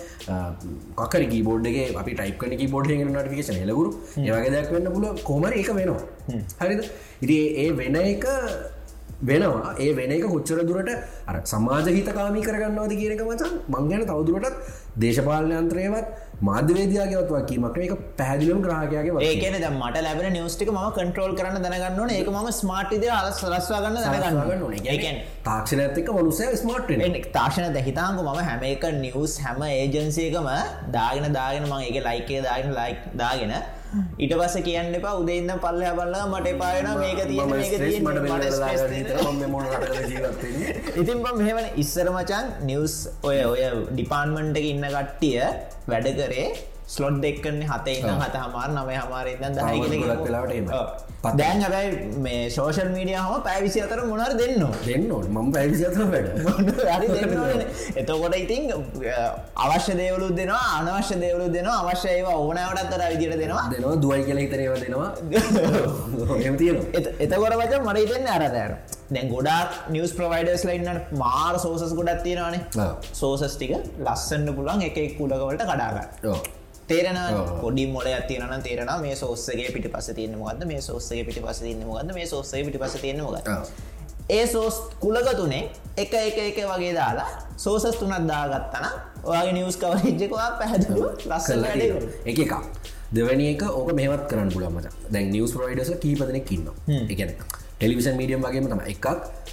[1.01, 6.03] කකර කීබෝඩ්ගේ අපි ටයිප කන බෝඩ් නටිකේෂන ලගුරු ඒවගේ දෙයක් වෙන්න පුල කොමර එක වෙනවා.
[6.62, 6.83] හරිද?
[7.25, 8.27] ඉති ඒ වෙන එක
[9.22, 9.75] වෙනවා.
[9.79, 10.90] ඒ වෙන එක කොච්චර දුරට
[11.27, 14.57] අර සමාජ හිතකාමී කරගන්නවාද කියනක මචන් මංගන තවදුරටත්
[14.99, 16.07] දේශපාලනයන්ත්‍රයවත්
[16.40, 22.29] මාධ්‍යවේදයාගේවත්වා කීමක් එක පැදිලම් ග්‍රහකයාගේ ඒකන ද මට ලැබෙන නිවස්ටික ම කන්ට්‍රෝල් කරන්න දැනගන්න ඒක
[22.29, 26.92] ම ස්මාර්ට්ද අල සලස්වාගන්න දැනගන්න ඒකෙන් තාක්ෂණ ඇතික මනුසය ස්මාර්ට්
[27.33, 30.51] තාක්ෂණ දැහිතාංගු ම හැම එක නිවස් හැම ඒජන්සියකම
[30.92, 33.57] දාගෙන දාගෙන මං එක ලයිකේ දාගෙන ලයික් දාගෙන
[34.18, 37.20] ඊට පස්ස කියන්න එපා උදෙන්න්න පල්ල බල්ල මට පායන මේක
[41.00, 45.44] ඉතින් බම් මෙහෙවන ඉස්සර මචන් නිවස් ඔය ඔය ඩිපාන්මන්ට ඉන්න කට්ටිය
[45.87, 46.48] වැඩ කරේ
[46.87, 53.16] ස්ලොඩ් දෙක්කන්නේ හතේ ඉන්න හත හමාර නම හමාර ඉන්න දහගෙන දැන් හැබැයි මේ සෝෂල් මීඩිය
[53.16, 56.29] හම පැවිසි අතර මොනර දෙන්න දෙන්න මම පැවිසි අතර වැඩ.
[58.01, 58.62] එතකොට ඉතින්
[59.59, 63.64] අවශ්‍ය දේවලු දෙනවා අනවශ්‍ය දේවලු දෙනවා අවශ්‍ය ඒවා ඕනෑවටත් කර විදිට දෙනවා.
[63.72, 65.11] දෙනවා දුවයි කියල හිතරේව දෙනවා.
[67.25, 68.77] එතකොට වච මට ඉතෙන්න අරතෑර
[69.11, 72.62] දැන් ගොඩක් නිියස් ප්‍රවයිඩර්ස් ලයින්න මාර සෝසස් ගොඩත් තියෙනවානේ.
[73.14, 76.55] සෝසස් ටික ලස්සන්න පුලන් එක කුඩකවලට කඩාගන්න
[76.88, 77.18] තේරෙන.
[77.61, 81.85] පොඩි මොල ඇතින තේරන මේ සෝස්සගේ පිටි පස තියන මොකද මේ සෝස්සගේ පිටි පස තියන
[81.90, 83.37] මොකද මේ සෝස්සගේ පිටි පස තියෙන ඔව්.
[84.37, 85.64] ඒ සෝස් කුලක තුනේ
[85.96, 87.29] එක එක එක වගේ දාලා
[87.64, 88.87] සෝසස් තුනත් දාගත්තන
[89.25, 91.64] ඔයාගේ නිියස් කවරජ්ජකවා පැහැදිලු ලස්සල.
[92.31, 92.55] එක එකක්.
[93.14, 94.87] දෙවැනි එක ඕක මෙවත් කරන්න පුළන් මච.
[95.12, 96.66] දැන් නිියස් ප්‍රයිඩස කීපදනෙක් ඉන්න
[97.12, 97.31] එකන
[97.78, 99.06] ටෙලිවිෂන් මීඩියම් වගේම තම එකක්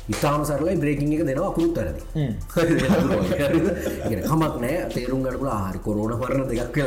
[0.10, 2.02] ඉතාම සරලයි බ්‍රේකින් එක දෙනවා අකුරුත් වැරදි.
[4.24, 4.90] කමක් නෑ.
[4.96, 6.78] තේරුම් ගඩපුල ආහරි කොරෝන පරණ දෙකක්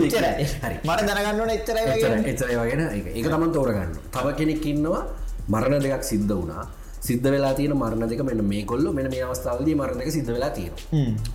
[0.00, 0.46] එච්චරයි.
[0.62, 0.76] හරි.
[0.84, 2.16] මට දැනගන්නවන එච්චරයි වගේ.
[2.32, 3.92] එචරය වගෙන එක තමන් තෝරගන්න.
[4.14, 5.02] තව කෙනෙක් ඉන්නවා
[5.48, 6.66] මරණ දෙකක් සිද්ධ වුණා.
[7.00, 10.50] සිද්ධ වෙලා තියෙන මරණ දෙක මෙන්න මේ කොල්ල මෙන මේ අවස්ථාවදී මරණ දෙක සිද්ධ වෙලා
[10.50, 10.72] තියෙන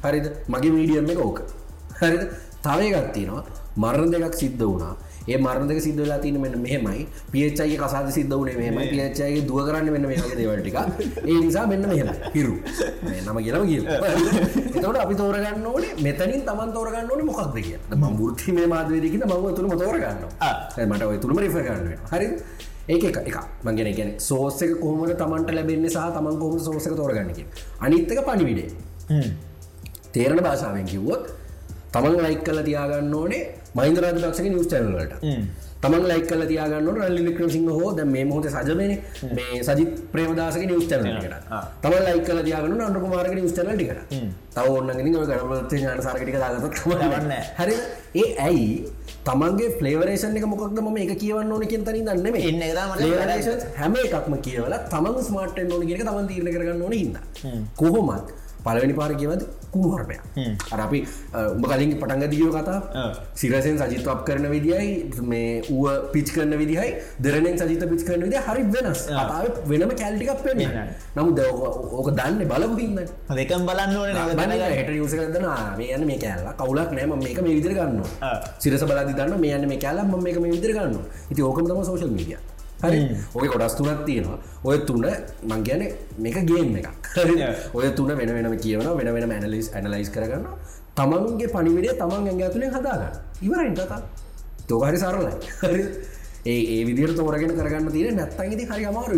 [0.04, 0.32] හරිද?
[0.48, 1.42] මගේ මීඩියම් එක ඕක.
[2.00, 2.24] හරිද?
[2.64, 4.96] තවයගත් තියෙනවා මරණ දෙකක් සිද්ධ වුණා.
[5.28, 7.08] ඒ මරණ දෙක සිද්ධ වෙලා තියෙන මෙන්න මෙහෙමයි.
[7.32, 8.88] පියච්චයිගේ කසාද සිද්ධ වුණේ මෙහෙමයි.
[8.94, 10.78] පියච්චයිගේ දුව කරන්න මෙන්න මේ වගේ දේවල් ටික
[11.28, 12.56] ඒ නිසා මෙන්න මෙහෙම හිරු.
[13.04, 14.00] මේ නම කියලාම කියනවා.
[14.76, 17.54] එතකොට අපි තෝරගන්න ඕනේ මෙතනින් තමන් තෝරගන්න ඕනේ මොකක්ද
[18.24, 20.52] වෘත්ති මේ මාධ්‍යවේදී කියන මම තුනම තෝරගන්නවා.
[20.76, 21.18] හරි මට ඔය
[21.68, 22.12] කරන්න වෙනවා.
[22.12, 22.34] හරිද?
[22.88, 27.30] ඒක එක මංගෙන ගැන සෝස් එක කොහොමද තමන්ට ලැබෙන්නේ සහ තමන් කොහොම සෝස එක තෝරගන්න
[27.38, 27.46] කිය
[27.80, 28.70] අනිත් එක පණිවිඩේ
[30.12, 31.30] තේරණ භාෂාවෙන් කිව්වොත්
[31.94, 33.42] තමන් ලයික් කල තියාගන්න ඕනේ
[33.76, 35.14] මහින්ද රාජපක්ෂක නිියස් චැනලට
[35.84, 38.94] තමන් ලයික් කල තියාගන්න රල්ලි වික්‍රම සිංහ හෝ ද මේ මොහොත සජමන
[39.38, 41.36] මේ සජිත් ප්‍රේමදාසක නිියස් චැනලට
[41.84, 44.16] තම ලයික් කල තියාගන්න අන්ඩ කුමාරක නිියස් චැනලටිකට
[44.56, 47.34] තව ඔන්නගෙන ගරමත ඥාන සාරකට දාගත දවන්න.
[47.60, 47.76] හරි.
[48.16, 48.70] ඒ ඇයි?
[49.26, 52.64] තමන්ගේ ෆලේවරේෂන් එක මොකක්ද ම එක කියවන්න ඕන කියෙන් තනින් දන්න මේ එන්න
[53.80, 57.18] හැම එකක්ම කියවල තමන් ස්මාර්ට්ෙන් ඕන කියෙන තමන් තීරණ කරගන්න ඕන හිද
[57.82, 58.32] කොහොමත්?
[58.66, 60.18] පලවෙනි පාර කියවද කුණුහරපය
[60.74, 61.00] අර අපි
[61.56, 63.06] උඹ කලින් පටන්ග දියෝ කතා
[63.42, 64.90] සිරසෙන් සජිත අප කරන විදියි
[65.32, 66.90] මේ ඌ පිච් කරන විදිහයි
[67.26, 69.02] දෙරනෙන් සජිත පිච් කරන විදි හරි වෙනස්.
[69.22, 70.62] අතාව වෙනම කැල්ටිකක් පෙන්
[71.16, 71.40] නමු ද
[72.00, 73.00] ඕක දන්න බලපු හින්න
[73.40, 74.10] දෙකම් බලන්න ඕන
[74.78, 75.48] හට යස කරදන
[75.80, 76.56] මේ යන්න මේ කෑල්ලා.
[76.62, 78.02] කවුලක් නෑම මේක මේ විදිර ගන්න
[78.60, 80.98] සිරස බලදි දන්න මේ යන්න මේ කෑල්ලම් මේක මේ විදිර ගන්න
[81.32, 82.40] ඉති ඕකම තම සෝශල් මීඩිය
[82.84, 83.00] හරි.
[83.36, 84.40] ඔය කොඩස් තුනක් තියෙනවා.
[84.64, 85.06] ඔය තුන
[85.50, 85.84] මං කියන
[86.18, 86.90] මේක ගේම් එකක්?
[87.74, 90.48] ඔය තුන වෙන වෙනම කියවන වෙන වෙන ඇනලිස් ඇනලයිස් කරගන්න
[90.96, 93.14] තමන්ගේ පනිවිඩේ තමන් ඇඟ ඇතුළෙන් හදාගන්න.
[93.42, 94.02] ඉවරයින් කතා.
[94.68, 95.34] තෝහරි සරලයි.
[95.62, 95.84] හරි?
[96.44, 99.18] ඒ විදිර තෝරගෙන කරගන්න තියෙන නැත්තන් ඉති හරි අමාරු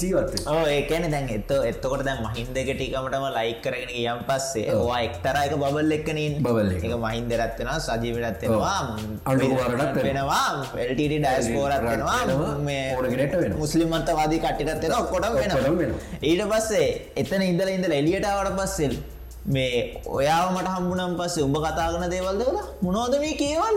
[0.00, 5.52] ජීවත්ත ඕ ඒකන දැන් එත එත්තකොට දැන් මහින්දක ටිකමටම ලයික් කරගෙන යම් පස්සේ ඕවා එක්තරයික
[5.62, 6.88] බබල් එක්කනින් බබල් එක.
[7.04, 8.78] මහින්දරත්වෙන සජීවිටත්වෙනවා
[9.24, 10.02] අනුකුමාරටත් වෙනවා.
[10.02, 12.58] වෙනවා එල්ට ඩයිස්පෝරත් වෙනවා වෙනවා.
[12.68, 13.58] මේ ඕනගෙනට වෙනවා.
[13.58, 14.92] මුස්ලිම් අන්තවාදී කටිටත්වෙන
[15.36, 15.98] වෙනවා වෙනවා.
[16.22, 18.96] ඊට පස්සේ එතන ඉඳල ඉඳල එලියටාවට පස්සෙල්
[19.44, 23.76] මේ ඔයාව මට හම්බුනම් පස්සේ උඹ කතාගන දේවල් දෙවල මොනෝද මේ කියවන්න.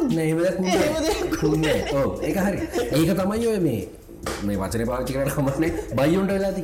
[1.94, 3.82] ඕ ඒක තමයි ඔය මේ
[4.46, 6.64] මේ වචන පාචි කරන හමන්නේ බයියොන්ට වෙලාති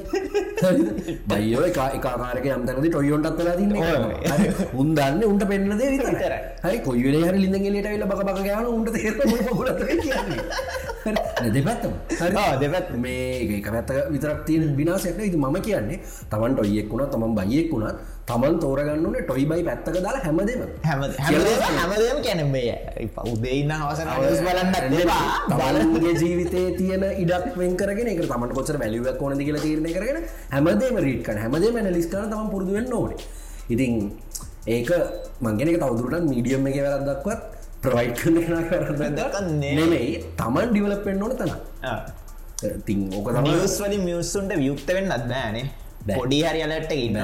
[1.27, 3.73] බයිෝ එක එකකාරක යම්තනද ටොයොන්ටත් වෙලා තින්න.
[4.73, 6.33] උන් දන්න උන්ට පෙන්න්න දේ විතර.
[6.63, 8.89] හරි කොයිවල හරි ලිඳගෙලට වෙල බක බක ගන උන්ට
[11.49, 11.93] දෙපැත්තම.
[12.37, 12.89] ආ, දෙපැත්ත.
[12.95, 17.97] මේ එක පැත්ත විතරක් තියෙන විනාසයක් ඉති මම කියන්නේ තමන් ටොයියෙක් වුණ තමන් බයියෙක් වුණත්
[18.31, 20.61] තමන් තෝරගන්නන ටොයි බයි පැත්තක දාලා හැමදේම.
[20.87, 22.75] හැම හැමදේම හැමදේම කැන මේ
[23.33, 24.69] උදේ ඉන්න අවසන නිවස් බලන්න.
[25.59, 30.19] බලන්ගේ ජීවිතය තියෙන ඉඩක් වෙන් කරගෙන එක තමට කොච්චර වැලිුවක් ඕනද කියලා තීරණය කරගෙන
[30.55, 33.19] හැමදේම රීට්කන හැමදේ මැන ලිස්කන තම පුරදු වෙන්න ඕනේ.
[33.73, 33.93] ඉතින්
[34.75, 34.89] ඒක
[35.47, 37.41] මංගෙනක තවදුරටත් මීඩියම් එක වැරත් දක්වත්
[37.83, 38.35] ප්‍රවයි් කරන
[39.19, 39.75] දක්වන්නේ.
[39.81, 40.09] නෙමෙයි.
[40.39, 41.53] තමන් ඩිවලපෙන්න්න ඕන තන
[42.87, 45.65] තින් ඕක නිවස් වලින් මියස්සුන්ට වියුක්ත වෙන්න අත්බෑනේ.
[46.09, 47.17] පොඩි හරි අලට ඉන්න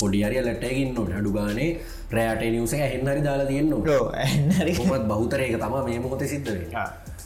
[0.00, 1.68] පොඩිහරි ලටයකින්න අඩු ගානේ
[2.16, 3.74] රෑට නිවස හෙන් හරි දාලා තියෙන්න්න
[4.22, 6.50] ඇන්නරි කොමත් බෞතරයක තම මේ මොහොත සිද්ධ.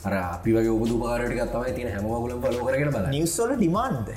[0.07, 4.07] අර අපි වගේ ඔබදු පාරටික තමයි තින හැමගුලම් පලෝ කරගෙන බල නිවස්වල ඩිමාන්්ද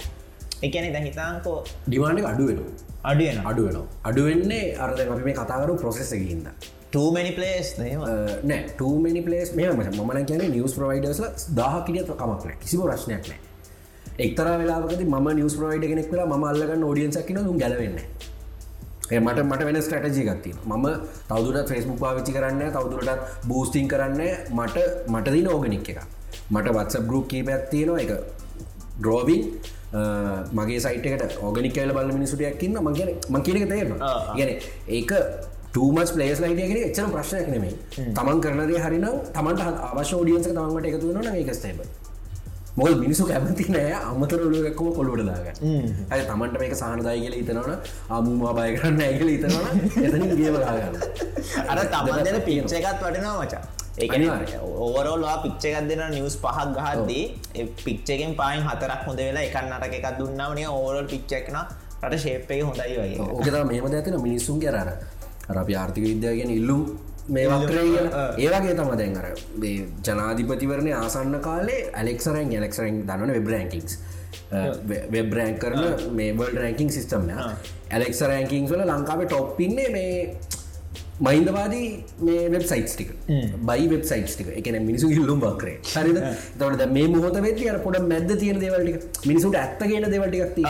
[0.63, 0.97] එකන ද?
[1.09, 2.61] හිතාංකෝ ඩිමාන්ඩ අඩුවෙන
[3.05, 6.47] අඩියන අඩුවෙන අඩුවෙන්නේ අරද අපි මේ කතාකරු ප්‍රොසෙස්සකින්ද
[6.93, 8.61] ටමනි පලේස් නෑ.
[8.79, 11.27] ටමනි පලේස් මේ මන කියන නිවස් ප්‍රවයිඩර්ස්ල
[11.61, 13.54] දාහකිරිය කමක්න කිසිම ප්‍රශ්නයක් නෑ
[14.19, 17.97] එක්තර වෙලාකද ම නිවස් ප්‍රවයිඩ කෙනෙක් වෙලා ම අල්ලගන්න ෝඩියන්සක්න දුම් ගැලවෙන්න
[19.19, 20.85] මට මට වෙන ස්ටටජි ගත්ති ම
[21.29, 24.21] තවදුරට ෆෙස්බුක් පාවිච්චි කරන්න තවදුරටත් බූස්ටිං කරන්න
[24.53, 26.05] මට මට දින ඕගනික් එක
[26.51, 28.01] මට වත්ස ගරුප් කීපයක් තියෙනවා.
[28.01, 28.13] එක
[28.99, 29.43] ඩ්‍රෝවින්
[30.53, 33.99] මගේ සයිටකට ඕගනික කියල බල මිනිසුටයක්කින්න මගන මංකිනක තේරන.
[34.37, 34.51] ගැන
[34.89, 35.13] ඒක
[35.73, 37.75] ටමස් පලේස් ලයිටගෙන එච්චන ප්‍රශ්නයක් නෙමේ
[38.15, 42.04] තමන් කරනදේ හරිනම් තමන්ට අවශ්‍ය ෝඩියන්ස තමන්ට එකතු වන ඒකස්තේබ
[42.79, 45.47] මොල් මිනිසු කැමති නෑ අමතර ඔලුවක්කම කොල්ලොට දාග
[46.13, 47.73] ඇය තමන්ට මේක සහනදාය කියල ඉතනවන
[48.17, 50.97] අමුමා බය කරන්න ඇගල ඉතනවන එතනින් ගේවලාගන්න
[51.73, 53.63] අර තමන් දෙන පිච්ච එකත් වටිනවා මචා.
[54.17, 54.61] අනිවාර්යයෙන්.
[54.85, 57.25] ඕවරෝල්වා පිච්ච එකක් දෙන නිවස් පහක් ගහද්දී
[57.85, 61.59] පික්්චකෙන් පායින් හතරක් හොඳ වෙලා එකන්න අටක එකක් දුන්නාවනේ ඕවරල් පිච්චක්න
[62.05, 63.19] රට ශේප්පේ හොඳයි වගේ.
[63.33, 64.89] ඕකත මේම ඇතින මිනිස්සුන් කරර
[65.51, 66.83] අර අපි ආර්ථික විද්‍යාගෙන ඉල්ලුම්
[67.29, 67.85] මේ වක්‍රය
[68.39, 69.29] ඒවගේ තම දැන් අර
[70.03, 73.99] ජනාධිපතිවරණය ආසන්න කාලේ ඇලෙක්සරෙන් ඇලෙක්සරෙන් දන්නන වෙබ් රෑකින්ස්
[75.11, 77.39] වෙබ් රෑන් කරන මේ වල් රෑකින් සිිස්ටම්ය
[77.91, 80.37] ඇලෙක්ස රෑකින් වල ලංකාවේ ටොප්පින්නේ මේ
[81.21, 83.11] මයින්දවාදී මේ වෙබ් සයිට් ටික.
[83.63, 84.49] බයි වෙබ් සයිට් ටික.
[84.61, 86.19] එකන මිනිසු ඉල්ලුම් බක්‍රේ හරිද?
[86.59, 90.67] තවට මේ මොහොත වෙති අර පොඩ මැද තියෙන දේවල්ටික මිනිසුට ඇත්තගෙන දේවල්ටික්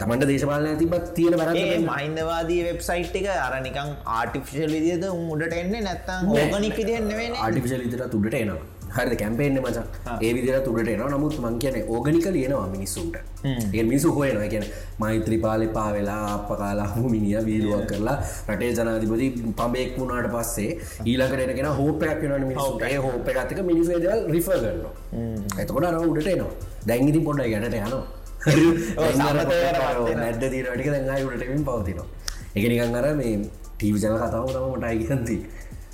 [0.00, 1.52] තමන්ට දේශපාලන තිබත් තියෙන බර
[1.88, 8.77] මහින්දවාදී වෙබ්සයිට් එක අරනිකං ආටිෆිෂල් විදිද උඩට එන්නේ නැත්තං ඕගනික් විදිහෙන්නවෙන ආටිිෂල් ඉතර තුඩට එනවා
[8.96, 9.84] හරි කැම්පේෙන්න්න මචා.
[10.24, 13.16] ඒ විදිර තුරට එන නමුත් මං කියන ඕගනික ලියනවා මිනිස්සුන්ට.
[13.44, 14.48] ඒ මිනිසු හොයනවා.
[14.54, 14.64] කියන
[14.98, 18.16] මෛත්‍රී පාලි පා වෙලා අප කාලාහු මිනිිය වීලුවක් කරලා
[18.48, 19.28] රටේ ජනාධිපති
[19.60, 20.70] පබෙක් වුණාට පස්සේ
[21.06, 24.94] ඊලකට එනගෙන හෝපයක් වන මිනිසුට ඒ හෝප එකතික මිනිසු දල් රිෆ කරනවා.
[25.62, 26.52] එතකොට අර උඩට එනවා.
[26.88, 28.04] දැංගිති පොඩ්ඩ ගැට යනවා.
[30.22, 32.06] නැඩ දීරටික දැඟයි උටටමින් පවතිනවා.
[32.56, 33.34] එක නිකන් අර මේ
[33.78, 35.40] ටීවි ජන කතාව තම මට අයිගන්තිී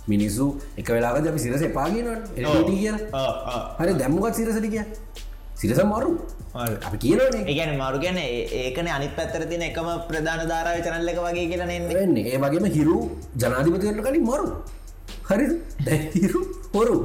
[0.07, 0.47] මිනිස්සු
[0.79, 2.89] එක වෙලාග අපි සිරස එපාගෙන එට කිය
[3.79, 4.85] හරි දැම්මකත් සිරසට කිය
[5.57, 6.11] සිරස මරු.
[6.87, 11.95] අපි කියනනේ ඒගැන මරු ගැන ඒකන අනිත් පැත්තර තින එකම ප්‍රධාන ධාරාව චනල්ලක වගේ කියලනෙන්නේ
[11.95, 12.25] වෙන්නේ.
[12.27, 12.97] ඒ වගේම හිරු
[13.37, 14.47] ජනාධිපතියට කලින් මරු.
[15.29, 15.47] හරි
[15.87, 16.41] දැහිරු
[16.75, 16.97] හොරු.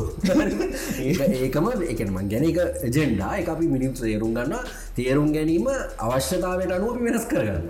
[1.38, 2.60] ඒකම එකනම ගැන එක
[2.96, 4.56] ජෙන්ඩා එක අපි මිනිස්සු තේරුම් ගන්න
[4.98, 5.68] තේරුම් ගැනීම
[6.00, 7.70] අවශ්‍යතාවට අනුව අපි වෙනස් කරගන්න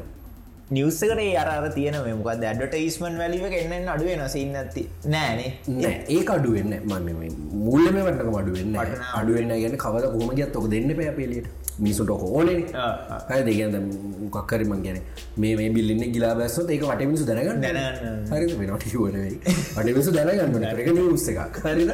[0.71, 5.49] නිවස්සකට අර තියෙන මොකක් ඇඩටයිස්මන් වැලිව එන්න අඩුවෙන සින්න ඇති නෑනේ.
[6.09, 7.09] ඒ අඩුවෙන්න මම
[7.59, 8.77] මුල්ලම වටක අඩුවෙන්න
[9.13, 12.59] අඩුවෙන්න ගැන කවද කොමගත් ඔක දෙන්න පැ පෙලියට මිසුට ඕනේ
[13.29, 13.79] හය දෙගද
[14.25, 15.01] මොකක්කරමන් ගැන
[15.37, 17.67] මේ මේ බිල්ලින්න ගිලා බැස්සොත් ඒක වට මිසු දැනගන්න
[18.29, 19.37] හරි වෙනට වනවෙයි
[19.75, 21.61] අට මිසු දැනගන්න රක නිවස්ස එකක්.
[21.65, 21.91] හරිද?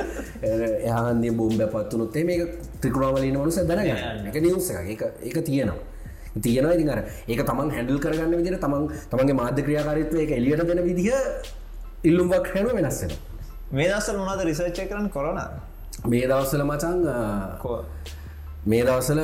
[0.86, 4.30] එහන්දී බෝම්බ පත්තුනොත්තේ මේක ත්‍රිකුණාවලින් වනුස දැනගන්න.
[4.30, 5.95] එක නිවස්ස එක ඒක තියෙනවා
[6.42, 10.84] තියෙනවා ඉතින් අර ඒක තමන් හැඩල් කරගන්න විදිර තමන් තමන්ගේ මාධ්‍ය ක්‍රියාකාරිත්වය එක එලියට දෙන
[10.84, 11.08] විදිහ
[12.04, 13.16] ඉල්ලුම්වක් හැම වෙනස්සෙන
[13.72, 15.40] මේ දස්සල මොනද රිසර්ච් කරන කොරන
[16.06, 16.98] මේ දවස්සල මචන්
[18.66, 19.22] මේ දවසල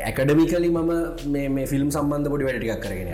[0.00, 0.92] ඇකඩමිකලි මම
[1.54, 3.10] මේ ෆිල්ම් සම්බන්ධ පොඩි වැඩටික් කරගෙන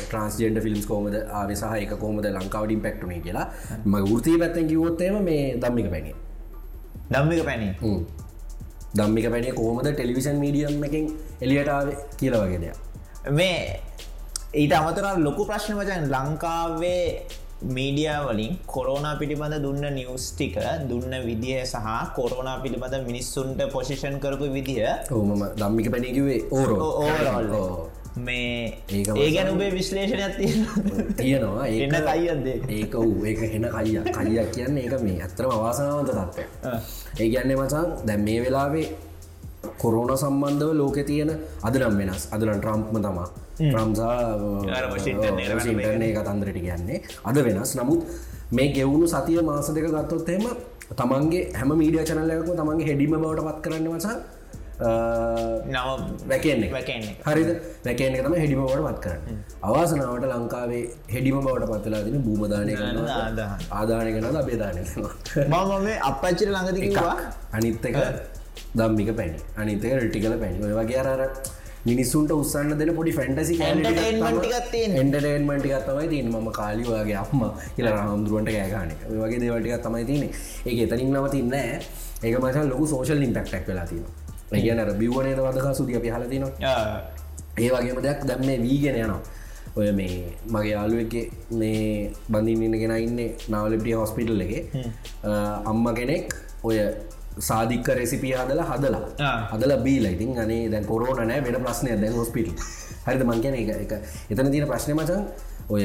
[0.00, 3.46] ට්‍රන්ස්ජෙන්ඩ ෆිල්ම්ස් කෝමද ආවසාහ එක කෝමද ලංකාවඩින් පැක්ටුනේ කියලා.
[3.84, 6.14] ම ෘතිය පැත්තැන් කිවොත්තේම මේ දම්මික පැනේ
[7.10, 7.72] දම්මික පැනේ
[8.96, 11.04] දම්මික පැනේ කොහොමද ටෙලිවිෂන් මීඩියම් එකින්
[11.40, 12.76] එලියටාව කියල වගේ දෙයක්.
[13.30, 13.80] මේ
[14.54, 17.06] ඊට අමතර ලොකු ප්‍රශ්න වචන් ලංකාවේ
[17.76, 20.56] මීඩියා වලින් කොරෝන පිළිබඳ දුන්න නිවස්ටික
[20.90, 24.80] දුන්න විදිහ සහ කොරෝන පිළිබඳ මිනිස්සුන්ට පොසිෂන් කරපු විදිහ
[25.12, 27.68] ඕමම දම්මික පැනකිවේ ඕරෝ ඕරෝ
[28.16, 30.66] මේ ඒ ගැන උබේ විශ්ලේෂණයක් තියෙන
[31.16, 31.66] තියෙනවා.
[31.66, 34.00] එන්න කයියද ඒක වූ ඒක හෙන කයිය.
[34.08, 36.44] කලියක් කියන්න ඒක මේ ඇත්තරම අවාසනාවන්ත තත්වය
[37.18, 38.88] ඒ ගැන්නේ මචන් දැම් මේ වෙලාවේ
[39.78, 41.30] කොරෝන සම්බන්ධව ලෝක තියෙන
[41.62, 42.28] අදනම් වෙනස්.
[42.30, 43.28] අදලන් ට්‍රම්ප්ම තමා
[43.72, 44.36] ප්‍රම්සා
[46.18, 47.02] කතන්දරට කියන්නේ.
[47.24, 47.74] අද වෙනස්.
[47.76, 48.04] නමුත්
[48.52, 50.44] මේ ගෙවුණු සතිය මාස දෙක ගත්තොත්තේම
[50.92, 54.16] තමන්ගේ හැම මීඩිය චනල්ලයකම තමන්ගේ හෙඩිම බවට පත් කරන්න වසා
[54.80, 57.60] වැකන්නේ වැකන්නේ හරිද?
[57.84, 59.38] වැකන තම හෙඩිම බවට පත් කරන්න.
[59.62, 62.98] අවාසනාවට ලංකාවේ හෙඩිම බවට පත්වෙලා තින භූමදානය කරන
[63.72, 64.84] ආදානය කනද අපේදානය
[65.46, 67.16] මම මේ අපච්චිට ළඟදිකවා
[67.52, 67.96] අනිත් එක
[68.74, 69.38] දම්මික පැණි.
[69.56, 70.66] අනිතක රටිකල පැණි.
[70.66, 71.30] ඔය වගේ අර
[71.84, 74.48] මිනිස්සුන්ට උත්සන්න දෙන පොඩි ෆැන්ටසි එන්ටර්ටේන්මටි
[75.80, 80.30] තමයි තින් ම කාලි වගේ අම්ම කියල රහමුදුරුවන්ට ගෑගන වගේ දේවටික තමයි තින
[80.66, 81.54] ඒ එතනින් නව තින්න
[82.22, 84.21] ඒක මච ලොකු සෝෂල් ඉම්පෙක්ටක් වෙලා තින
[84.54, 86.44] කියන බිවනය වදක සුදිය පිහලතින
[87.56, 89.20] ඒ වගේම දෙයක් දැම් මේ වීගෙන යනවා.
[89.76, 91.14] ඔය මේ මගේ යාලුවක
[91.52, 94.52] මේ බඳින් ඉන්නගෙන ඉන්න නවලපිටිය හොස්පිටල් එක.
[95.64, 96.76] අම්ම කෙනෙක් ඔය
[97.40, 99.04] සාධික රෙසිපිය හදලා හදලා.
[99.52, 100.04] හදල බීල.
[100.06, 102.48] ඉතින් අනේ දැන් කොරෝන නෑ වෙන ප්‍රශ්නය දැන් හොස්පිට
[103.06, 103.22] හරිද?
[103.22, 103.92] මංකන එක එක
[104.30, 105.22] එතන තින ප්‍රශ්නය මචන්
[105.68, 105.84] ඔය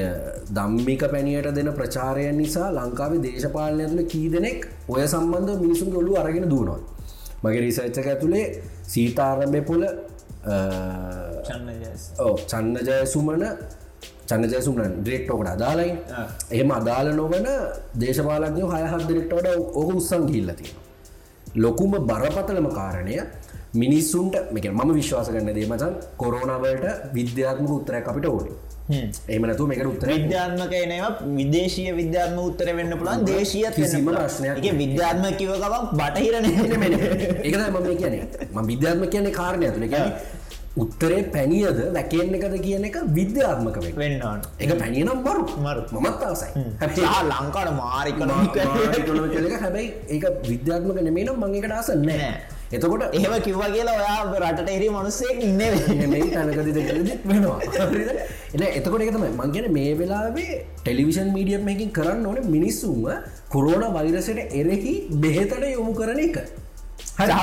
[0.49, 6.49] දම්මික පැණියට දෙන ප්‍රචාරය නිසා ලංකාවේ දේශපාලනය තුළ කී දෙනෙක් ඔය සම්බන්ධ මිනිසුන් ඔොලු අරගෙන
[6.49, 6.79] දුවනවා
[7.43, 8.45] මගේ රිසච්චක ඇතුළේ
[8.85, 9.83] සීතාරම්භය පොල
[12.47, 13.43] චන්න ජයසුමන
[14.25, 15.91] චන්නජයසුමන ඩෙක්ටෝකට අදාලයි
[16.51, 17.47] එහෙම අදාල නොවන
[17.97, 20.71] දේශපාලඥ හයහත් දෙනෙක්ටෝට ඕක උත්සං හිල්ලතිය
[21.57, 23.19] ලොකුම බරපතලම කාරණය
[23.75, 28.57] මිනිස්සුන්ට මේක මම විශ්වාස කරන්න දේ මචන් කොරෝනාවලට විද්‍යාත්මක උත්තරයක් අපිට ඕනේ
[28.89, 35.51] එමනතු මේක උත්තර විද්‍යාත්මක එනවා විදේශීය විද්‍යාත්ම උත්තර වෙන්න පුළන් දේශීය කිසිම ප්‍රශ්නයක් විද්‍යාත්ම කිව
[35.63, 36.45] ගවක් බටහිරන
[37.43, 38.25] ඒකද මම කියන්නේ.
[38.53, 40.11] ම විද්‍යාත්ම කියන්නේ කාරණය තුළ ගැන
[40.77, 44.21] උත්තරේ පැනිියද වැකෙන් එකද කියන එක විද්‍යාත්මක වෙන්න.
[44.59, 45.81] එක පැනියනම් බරු මරු.
[45.95, 46.51] මමත් ආසයි.
[47.31, 48.19] ලංකාට මාරික
[49.63, 52.31] හැබැයි ඒක විද්‍යාත්මක නෙමේනම් මංකට ආස නෑ
[52.71, 56.69] එතකොට එහෙම කිව්වා කියලා ඔයා රටට එරි මනුස්සෙක් ඉන්න මේ තැනකද
[57.25, 57.59] වෙනවා?
[58.53, 59.31] එන එතකොට එක තමයි.
[59.31, 63.05] මං වෙලාවේ ටෙලිවිෂන් මීඩියම් මේකින් කරන්න ඕන මිනිස්සුන්ව
[63.49, 66.39] කොරෝන වෛරසයට එරෙහි බෙහෙතට යොමු කරන එක.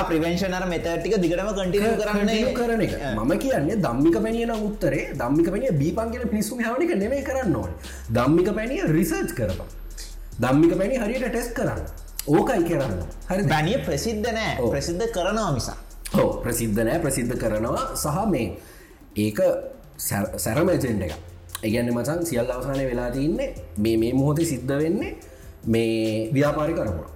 [0.09, 2.93] ප්‍රවේශනර මෙතටික දිගටම කටිය කරන්න කරන එක.
[3.13, 7.73] මම කියන්නේ දම්මික පැනියන උත්තරේ දම්මික පැනිය බීපන්ගෙන පිස්සුම හවනික නෙවේ කරන්න ඕන.
[8.11, 9.69] දම්මික පැනිය රිසර්ච් කරපා
[10.39, 11.83] දම්මික පැණි හරියට ටෙස් කරන්න
[12.27, 13.01] ඕකයි කරන්න.
[13.29, 14.55] හරි බැනිය ප්‍රසිද්ධ නෑ.
[14.69, 15.77] ප්‍රසිද්ධ කරනවා මිසා
[16.13, 17.85] හෝ ප්‍රසිද්ධ නෑ ප්‍රසිද්ධ කරනවා.
[17.95, 18.47] සහ මේ
[19.17, 19.39] ඒක
[20.37, 21.13] සැරමජෙන්ඩ එක
[21.63, 25.11] ඒගැන්න මචන් සියල් අවසානය වෙලා තියන්නේ මේ මේ මොහොතේ සිද්ධ වෙන්නේ
[25.65, 27.11] මේ ව්‍යාපාරි කරපුවා.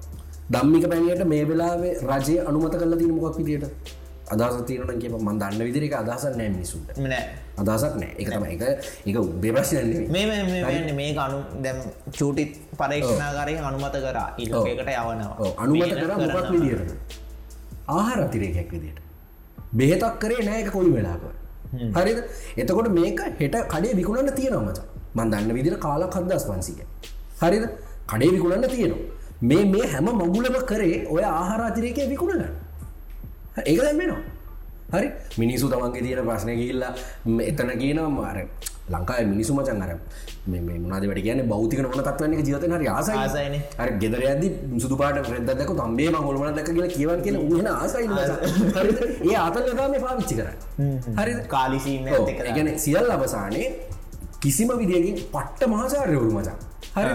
[0.50, 3.98] දම්මික පැණියට මේ වෙලාවේ රජය අනුමත කල තින මොකක් විදියට?
[4.30, 7.24] අදහස තියනට කිය මන් දන්න විදිරක අදහස නෑ මිනිසුන්ට නෑ
[7.60, 8.12] අදහසක් නෑ.
[8.22, 8.62] එක තම එක
[9.08, 11.78] එක බේප්‍රශ්නය මේ මේ- මේ අනු දැම්
[12.20, 14.28] චූටිත් පරීක්ෂණාකාරය අනුමත කරා.
[14.40, 15.54] ඉල්ලකට යවනවා.
[15.58, 16.52] අනුමත කර මොකක්.
[16.52, 16.92] විදිරට
[17.90, 19.00] ආහාර අතිරේකයක් විදියට.
[19.74, 21.22] බෙහෙතක් කරේ නෑක කොයි වෙලාක
[21.96, 22.20] හරිද?
[22.58, 24.78] එතකොට මේක හෙට කඩේ විකුණන්න තියෙනවා මච.
[25.16, 26.80] මන් දන්න විදිර කාලක් හදදස් පන්සික
[27.44, 27.64] හරිද?
[28.08, 29.20] කඩේ විකුණන්න තියෙනවා.
[29.44, 32.52] මේ මේ හැම මගුලම කරේ ඔය ආහාර අතිරේකය විකුණගන්න
[33.68, 34.18] ඒක දැම්මෙනවා
[34.90, 35.08] හරි?
[35.38, 36.92] මිනිසු තමන්ගේ තියෙන ප්‍රශ්නය කිල්ලා
[37.44, 38.38] එතන කියනවා මාර
[38.90, 39.92] ලංකායි මිනිසු මචන් අර
[40.48, 43.18] මේ මුණද වැඩ කියන බෞතික නොන තත්වන්නේ ජීතන හරි ආසයි.
[43.18, 43.62] ආසයිනේ.
[43.78, 44.44] අර ගෙදර ඇද
[44.78, 48.08] සුදු පාට රෙදදක තම්බේ මගොලමන දක කියලා කියවන් කියන උහන ආසයි
[49.26, 50.50] ඒ අතල් ලදාම පාවිච්චි කර
[51.18, 52.10] හරි කාලිසීම
[52.50, 53.70] ගැන සියල් අවසානයේ
[54.40, 56.58] කිසිම විදිියකින් පට්ට මහාචාරයවරු මචා
[56.96, 57.14] හරි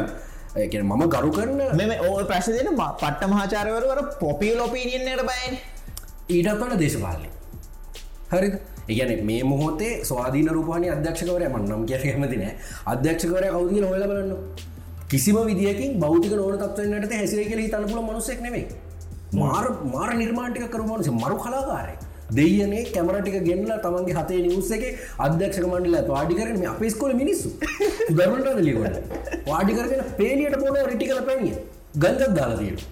[0.57, 5.63] ඒකන මම ගරු කරන මෙම ඕ ප්‍රශ්දන පට්ට මහාචාරවරවර පොපියල් ඔපීනියන්නට බයින්
[6.29, 7.34] ඊටත් වන දේශපාලය
[8.33, 8.55] හරිද?
[8.89, 12.55] ඉගැන මේ මොහොතේ ස්වාධීන රූපවානි අධ්‍යක්ෂකවරය මන්නම් කිය කැමති නෑ.
[12.87, 14.33] අධ්‍යක්ෂකවරය කවුදිල හොල බලන්න.
[15.09, 18.67] කිසිම විදිියකින් බෞතික නොන තත්වන්නට හැසිරේ කියල තනපුල මනුසෙක් නෙමේ
[19.33, 21.95] මාර මාර නිර්මාණටික කරුමනුස මරු කලාකාරය
[22.31, 24.85] දෙයනේ කැමරටික ගෙන්ල තමන්ගේ හතේ නිවස එක
[25.27, 27.49] අධ්‍යක්ෂක මණ්ඩල පාඩිකරන මේ අපේ ස්කොල මිනිස්සු.
[28.11, 28.97] දරුට ලිවට
[29.49, 31.55] පාඩිකරගෙන පේලියට පොන රිටි කල පැනිය
[32.03, 32.85] ගංජත් දාලතියට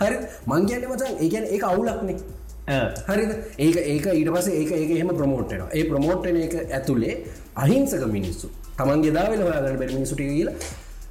[0.00, 0.16] හරි
[0.52, 2.18] මංගයන්න මචන් ඒකැන ඒ අවුලක්නේ
[2.66, 3.32] හරිද?
[3.58, 7.16] ඒක ඒක ඊට පස ඒක ඒක එහෙම ප්‍රමෝට්න ඒ ප්‍රමෝට්න එක ඇතුළේ
[7.56, 8.50] අහිංසක මිනිස්සු.
[8.76, 10.50] තමන්ගේ දාවල හොයාගන්න බැරි මිනිසුට කියල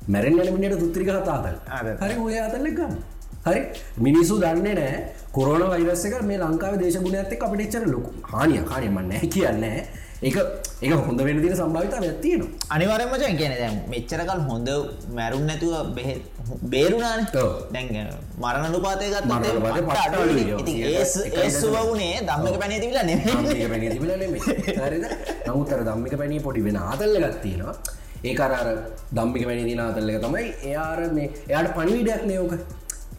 [0.08, 1.86] මැරෙන් යනමිට තුත්‍රික හතාතල් අර.
[2.02, 2.98] හරි ඔය අතල්ල ගන්න.
[3.46, 3.62] හරි?
[4.00, 4.98] මිනිස්සු දන්නේ නෑ
[5.32, 9.66] කොරන වෛරස්සක මේ ලංකාව දේශගුණ ඇත්තේ අපිටිච්චර ලොකු හානිය කානයමන්න කියන්න
[10.22, 10.38] ඒක
[10.82, 14.70] ඒක හොඳ වෙන දින සම්භාවිතාව ඇත්තියෙනවා අනිවරම මචන් කියන දැම් මෙච්චරකල් හොඳ
[15.18, 16.14] මැරුන් නැතුව බෙහෙ
[16.64, 17.52] බේරුණාන ඔව්.
[17.74, 17.88] දැන්
[18.38, 21.36] මරණ අනුපාතය ගත්ත මරණ අනුපාතය පට්ට අඩුයි.
[21.44, 24.42] ඒසුව වුණේ දම්මක පැනේ තිබිල නෙ ධම්මික පැණිය තිබිලා නෙමෙයි.
[24.80, 25.06] හරිද?
[25.48, 27.76] නමුත් අර ධම්මික පැණිය පොඩි වෙන ආතල් එකක් තියෙනවා.
[28.24, 28.68] ඒක අර අර
[29.12, 32.54] ධම්මික පැණිය තියෙන ආතල් එක තමයි එයා අර මේ එයාට පණිවිඩයක් නේ ඕක.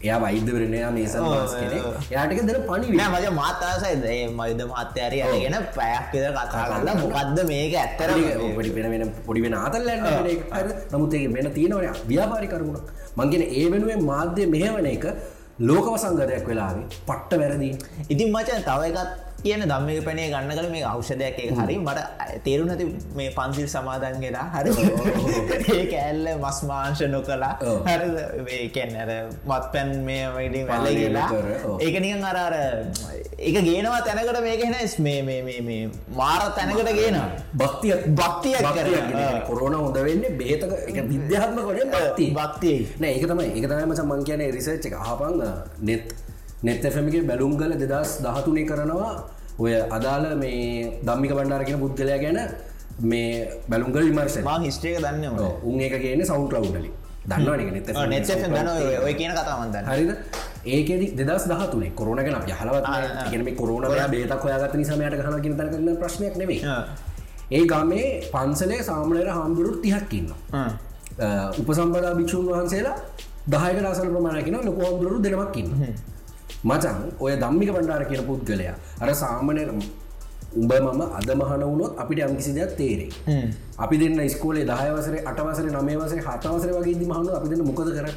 [0.03, 1.85] එයා වෛද්‍යවරයෙක් නේ එයා මේසන් ඔව්, මාස් ඔව්, කෙනෙක්.
[1.85, 1.95] ඔව්.
[2.11, 2.99] එයාට එක දෙන නෑ පණිවිඩ.
[3.13, 8.13] මජ මාතාසයි ඒ මයුද මාත්‍යරය අරගෙන පැයක් විදර කතා කරලා මොකක්ද මේක ඇත්තර
[8.57, 9.55] පොඩි වෙන වෙන පොඩි වෙන
[10.33, 10.43] එක.
[10.57, 10.75] හරිද?
[10.93, 12.91] නමුත් ඒක වෙන තියෙනවා ව්‍යාපාරික කරුණක්.
[13.17, 15.05] මං කියන්නේ ඒ වෙනුවෙන් මාධ්‍ය මෙහෙවන එක
[15.69, 17.69] ලෝක වසංගතයක් වෙලාවේ පට්ට වැරදි.
[18.09, 21.99] ඉතින් මචන් තව එකත් කියන දම්මික පැනේ ගන්න කල මේ අවෂධයක් එක හරි මට
[22.45, 24.71] තේරු නැති මේ පන්සිල් සමාදන්ගෙලා හරි
[25.75, 27.77] ඒ කෑල්ල මස් මාංශ නොකලා ඔව්.
[27.87, 29.11] හරි ඒකැන් අර
[29.45, 31.77] මත් පැන් මේ වඩි වැල කියලා නොකර, ඔව්.
[31.81, 32.55] ඒක නිකන් අර අර
[33.39, 35.81] ඒක ගේනවා තැනකට මේක හෙන මේ
[36.19, 36.91] මාර තැනකට
[37.55, 39.31] භක්තියක් කරනවා.
[39.31, 39.41] ඔව්.
[39.49, 44.07] කොරෝන හොඳ වෙන්නේ බේතක එක විද්‍යාත්ම කොට භක්තිය භක්තියයි නෑ ඒක තමයි ඒක තමයි මචන්
[44.11, 45.43] මං කියන එක ආපන්
[45.81, 46.15] නෙත්
[46.63, 49.11] නෙත් එෆමිගේ බැලුම් ගල දෙදස් දහතුනේ කරනවා.
[49.59, 52.39] ඔය අදාළ මේ දම්මික බණ්ඩාර කියන පුද්ගලයා ගැන
[53.01, 56.91] මේ බැලුම්ගල විමර්ශන මා හිස්ටේක දන්න උන් එක කියන සෞන්ට ලව්ඩලි
[58.07, 60.11] නෙත් ගන ඔය කියන කතාවන්දන්න හරිද?
[60.67, 61.91] ඒකෙද දෙදස් දහතුනේ.
[61.91, 63.29] කොරන ගැන යහලවත් ආ, ආ.
[63.31, 66.75] ගෙන මේ කොරන බේතක් ඔයාගත නිසාමයට ගහන කියන තර කරන ප්‍රශ්නයක් නෙවේ.
[67.51, 70.29] ඒ ගමේ පන්සලේ සාමනයට හාමුදුරුත් තිහක්කින්න
[71.59, 72.97] උපසම්පදා භික්ෂූන් වහන්සේලා
[73.47, 75.69] දහයක රසල් ප්‍රමාණයකින ලොක හාමුදුරු දෙනමක්කින්න
[76.63, 79.63] මචන් ඔය දම්මික පණ්ඩාර කියන පුද්ගලයා අර සාමනය
[80.53, 83.09] උඹ මම අද මහන වුණොත් අපිට යම්කිසි දෙයක් තේරේ
[83.77, 88.07] අපි දෙන්න ස්කෝලේ දහයවසර අටවසර නමේවසේ හතවසර වගේ දි මහනු අපි දෙන්න මොකද කර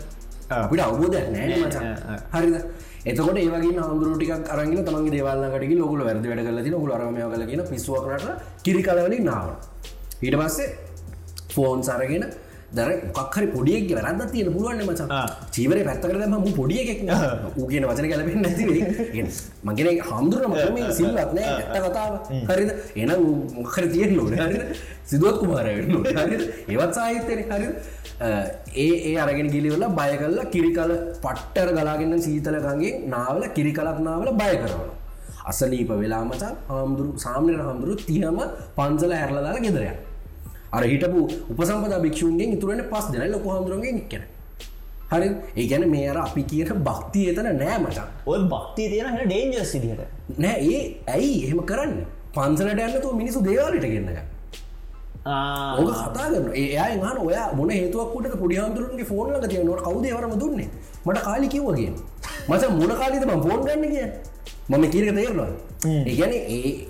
[0.51, 1.85] අපිට අවබෝධයක් නෑ මචන්
[2.33, 2.57] හරිද?
[3.03, 7.63] එතකොට ඒවගේ හමුදුරටික අරගෙන තමන්ගේ දේවල්න්නකට ලොකුල වැරදි වැඩ කල ති ලොකුල අරමය කල කියන
[7.65, 8.27] පිස්ුවකට
[8.63, 9.49] කිරි කලවලින් නාව
[10.21, 10.69] ඊට පස්සේ
[11.51, 12.25] ෆෝන් සරගෙන
[12.73, 15.23] දර කක්හරි පොඩියෙක් වැරද තියෙන පුළුවන්න මචා.
[15.51, 16.89] චීවර පැත්තකර ම පොඩියෙක්
[17.71, 19.27] කියන වචන කලපෙන් නැතිවේ
[19.65, 22.13] මගෙන හමුදුරම මේ සිල්ලත් නෑ ඇත්ත කතාව.
[22.51, 22.71] හරිද?
[22.97, 23.11] එන
[23.57, 24.61] මොකර තියෙන් ලෝන හරි
[25.05, 26.37] සිදුවත් කුමාරවෙන්න හරි
[26.69, 27.43] ඒවත් සාහිත්‍යන.
[27.51, 27.67] හරි
[28.77, 30.93] ඒ ඒ අරගෙන ගිලිවල බය කල්ලා කිරි කල
[31.25, 34.91] පට්ටර ගලාගන්න සීතලකගේ නාවල කිරි කලක් නාවල බය කරවන
[35.51, 38.39] අසනීප වෙලා මචන් හාමුදුරු සාමනයට හාමුදුරු තියම
[38.77, 39.89] පන්සල ඇරලදාලා ගෙදරය
[40.73, 44.23] අර හිටපු උපසම්පද භික්ෂූන්ගෙන් ඉතුරන පස් දෙන ලොක හාමුදුරුවන්ගේ නික්කන
[45.11, 45.29] හරි?
[45.57, 50.39] ඒගැන මේ අර අපි කියන භක්තිය එතන නෑ මචන් ඔය භක්තිය තියෙන හ ඩේන්ජස් සිදිහට
[50.39, 51.33] නෑ ඒ ඇයි?
[51.45, 51.97] එහෙම කරන්න?
[52.35, 54.21] පන්සලට යන්නතු මිනිසු දේවාලට ගෙන්න්නග
[55.73, 60.69] ඕක කතා කරන ඒ හන ඔය මොන හේතුවක්කට පුඩිහන්තුරන්ගේ ෆෝන්ලක තිය නොට කවදවරම දුන්නේ?
[61.05, 61.93] මට කාලි කිව්වගේ
[62.49, 64.07] මච මුණ කාලිත ම ෆෝන් ගන්න කිය
[64.71, 65.51] මම කියරක තේරවා
[66.07, 66.87] ඒගැන ඒ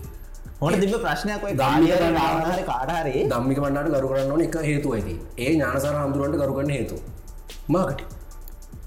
[0.61, 1.44] හොට තිබ ප්‍රශ්නයක්
[2.14, 6.96] රාවණහරි කාටහරි දම්මික වන්නට ගරු කරන්න ඕන එක හේතු ඇති ඒ ඥානසර හමුදුරුවන්ට ගරුගන්න හේතු
[7.68, 8.02] මාකට.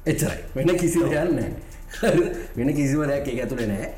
[0.05, 0.39] එච්චරයි.
[0.55, 1.39] වෙන කිසි දෙයන්න
[2.57, 3.89] වෙන කිසිම දෙයක් ඒ ඇතුළේ නෑ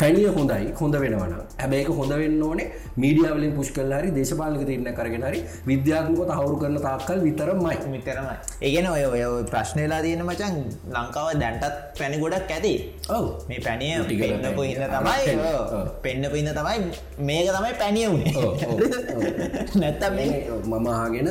[0.00, 2.66] පැනිය හොඳයි හොඳ වෙනවන ඇබේක හොඳ වෙන්න ඕනේ
[2.96, 7.76] මීඩියාවලින් පුෂ් කල්ලාරි දේශපාලක තිරන්න කරගෙන හරි විද්‍යාත්මක තහවුරු කරන තාක්කල් විතරමයි.
[7.94, 10.56] මිතරමයි ඒගෙන ඔය ඔය ප්‍රශ්නලා තියෙන මචන්
[10.94, 12.74] ලංකාව දැන්ටත් පැණි ගොඩක් ඇති.
[13.08, 13.26] ඔව.
[13.48, 14.88] මේ පැනිය පෙන්න්නපු පැණි.
[14.94, 15.36] තමයි.
[16.02, 16.78] පෙන්න්නපු හිද තමයි
[17.30, 18.80] මේක තමයි පැනිය වුණේ ඔව්, ඔව්,
[19.14, 19.22] ඔව්.
[19.76, 20.30] නැත්තම් මේ
[20.64, 21.28] මම ආගෙන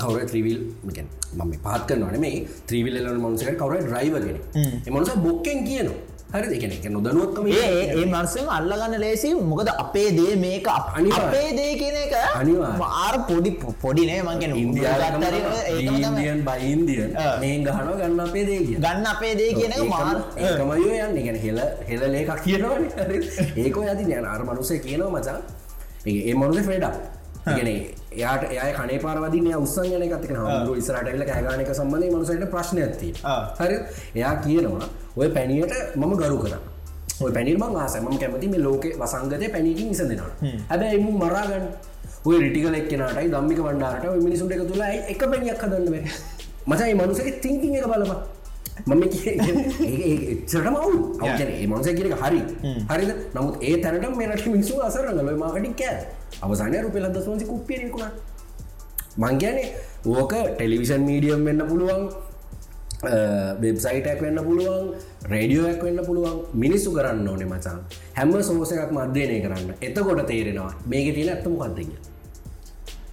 [0.00, 4.38] කවර ත්‍රීවිල් මම පත් කරනවන මේ ත්‍රීවිල් මොන්සක කවර ්‍රයිවගෙන
[4.86, 9.28] එමනස බොක්කෙන් කියනවා හරි දෙකන එක නොදනුවත්කම ඒ මර්සම අල්ලගන්න ලේසි.
[9.50, 11.26] මොකද අපේ දේ මේක අනිවාර්ය.
[11.26, 12.86] අපේ දේ කියන එක අනිවාර්ය.
[13.02, 13.50] ආර පොඩි
[13.82, 17.34] පොඩිනේ මංගෙන ඉන්දියන් බයින්දියන් ආ.
[17.42, 21.16] මේ ගහන ගන්න අපේ දේ කිය ගන්න අපේ දේ කියන මාර ඒකමයෝ යන්න.
[21.26, 21.58] ගැන හෙල
[21.90, 22.82] හෙල ලේකක් කියනවන.
[23.64, 25.38] ඒක ඇති යන අර මනුසේ කියනවා මචා.
[26.06, 26.96] ඒ මනුස ෆ්‍රේඩක්
[27.56, 27.68] ගෙන
[28.16, 33.10] යාට එය කනේ පාරවදින උත්සංගන එකතික හමුරු ඉස්රටල්ල කෑගානක සම්බඳය මනුසට ප්‍රශ්න ඇති.
[33.58, 33.76] හරි?
[34.14, 36.54] එයා කියනවා ඔය පැනියට මම ගරු කර
[37.20, 40.32] ඔය පැනිල්ම ආසම කැමති මේ ලෝක වසංගතය පැනිකින් ඉසඳෙනවා.
[40.70, 41.68] හැබැ එමු මරාගන්න
[42.24, 46.02] ඔය රිටිකල එක්කනටයි දම්මික වන්ඩාරට ඔය මිනිසුන්ට එක තුලා එක පැනියක් හදන්න බැ
[46.68, 48.20] මචයි මනුසක තිංකින් එක බලපා
[48.84, 52.40] මම එච්චට මවු අවන ඒ මනස කියරක හරි.
[52.90, 53.10] හරිද?
[53.34, 55.98] නමුත් ඒ තැනට මෙනට මිනිසු අසරන්න ලොයි මාකටින් කෑ
[56.42, 58.12] අවසානය රුපෙල දස්වන්සි කුප්පියරකුණා
[59.16, 59.68] මංගැනේ
[60.06, 62.02] ඕක ටෙලිවිෂන් මීඩියම් වෙන්න පුළුවන්
[63.62, 64.84] වෙබ්සයිටක් වෙන්න පුළුවන්
[65.24, 66.36] රේඩියෝයක් වෙන්න පුළුවන්.
[66.54, 67.78] මිනිස්සු කරන්න ඕනෙ මචන්
[68.14, 69.72] හැම සෝසයක් මධ්‍යනය කරන්න.
[69.80, 71.90] එතකොට තේරෙනවා මේක තියෙන ඇත්තම කත්දග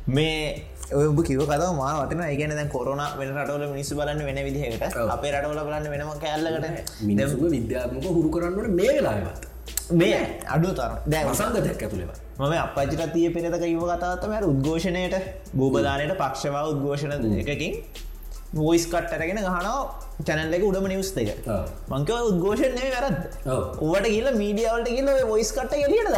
[0.08, 5.00] මේ ඔබ කිව කත මා වටන ඒගන දැන් කොරන වෙන රටවල මිනිස්සු බලන්න වෙන විදිහකට.
[5.16, 6.94] අපේ රටවල බලන්න වෙනම කැල්ලකට.
[7.02, 9.50] මිනිසුම විද්‍යාත්මක හුරු කරන්නට මේ වෙලාවත්
[9.92, 10.22] මේ
[10.56, 15.16] අඩු තර දැ වසංගතයක් ඇතුළෙවා මම අපචිට තිය පෙරතක ඉව කතාවත්තම උද්ඝෝෂණයට
[15.60, 17.74] භූපදානයට පක්ෂවා උද්ඝෝෂණ එකකින්
[18.56, 19.78] වෝයිස් කට්ටරගෙන ගහනවා
[20.22, 21.30] චැනල්ල එක උඩම නිවස් දෙක.
[21.90, 22.84] මංකව උද්ඝෝෂණය
[23.48, 23.64] ඔව්.
[23.82, 25.10] ඔවට කියල මීඩියවලට කියල.
[25.32, 26.12] වොයිස් කට එලියට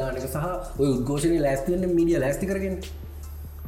[0.00, 0.36] දානක සහ
[0.80, 2.76] ඔය උද්ඝෝෂණය ලෑස්තිවන්න මීඩිය ලෑස්ති කරගෙන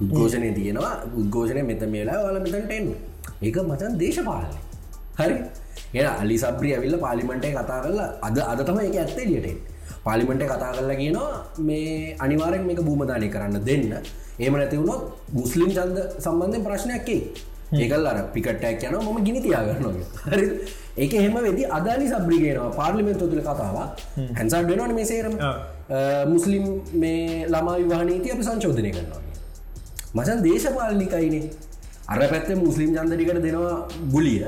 [0.03, 0.95] උද්ඝෝෂණය තියෙනවා.
[1.21, 2.89] උද්ඝෝෂණය මෙත මේලා වල මෙතන්ට එන්න.
[3.43, 4.59] ඒක මචන් දේශපාලනය
[5.21, 5.37] හරි?
[5.95, 9.73] එ අලි සබ්‍රිය ඇවිල්ල පාලිමටේ කතා කරලා අද අද තම එක ඇත්තේ ලියට
[10.07, 11.33] පාලිමට කතා කරලා කියනවා
[11.69, 13.91] මේ අනිවාරෙන් මේක භූමදානය කරන්න දෙන්න.
[14.45, 15.03] ඒම නැතිවුණොත්
[15.41, 17.21] මුස්ලිම් චන්ද සම්බන්ධය ප්‍රශ්නයක්කේ
[17.83, 20.01] ඒකල් අර පිකට්ටක් යන ම ගිනි තියාගන්න
[20.33, 20.47] හරි?
[21.03, 23.79] ඒක එහෙම වෙදි අදාලි සබ්‍රිගේනවා පාර්ලිමෙන්තු තුළ කතාව
[24.39, 25.37] හැන්සාඩ් වෙනවන මේ සේරම.
[26.35, 26.65] මුස්ලිම්
[27.03, 29.24] මේ ළමා විවාහනීති අපි සංචෝධනය කරනවා
[30.15, 31.45] මචන් දේශපාලනිකයිනේ.
[32.09, 33.77] අර පැත්තේ මුස්ලිම් චන්දරිකට දෙනවා
[34.13, 34.39] ගුලිය.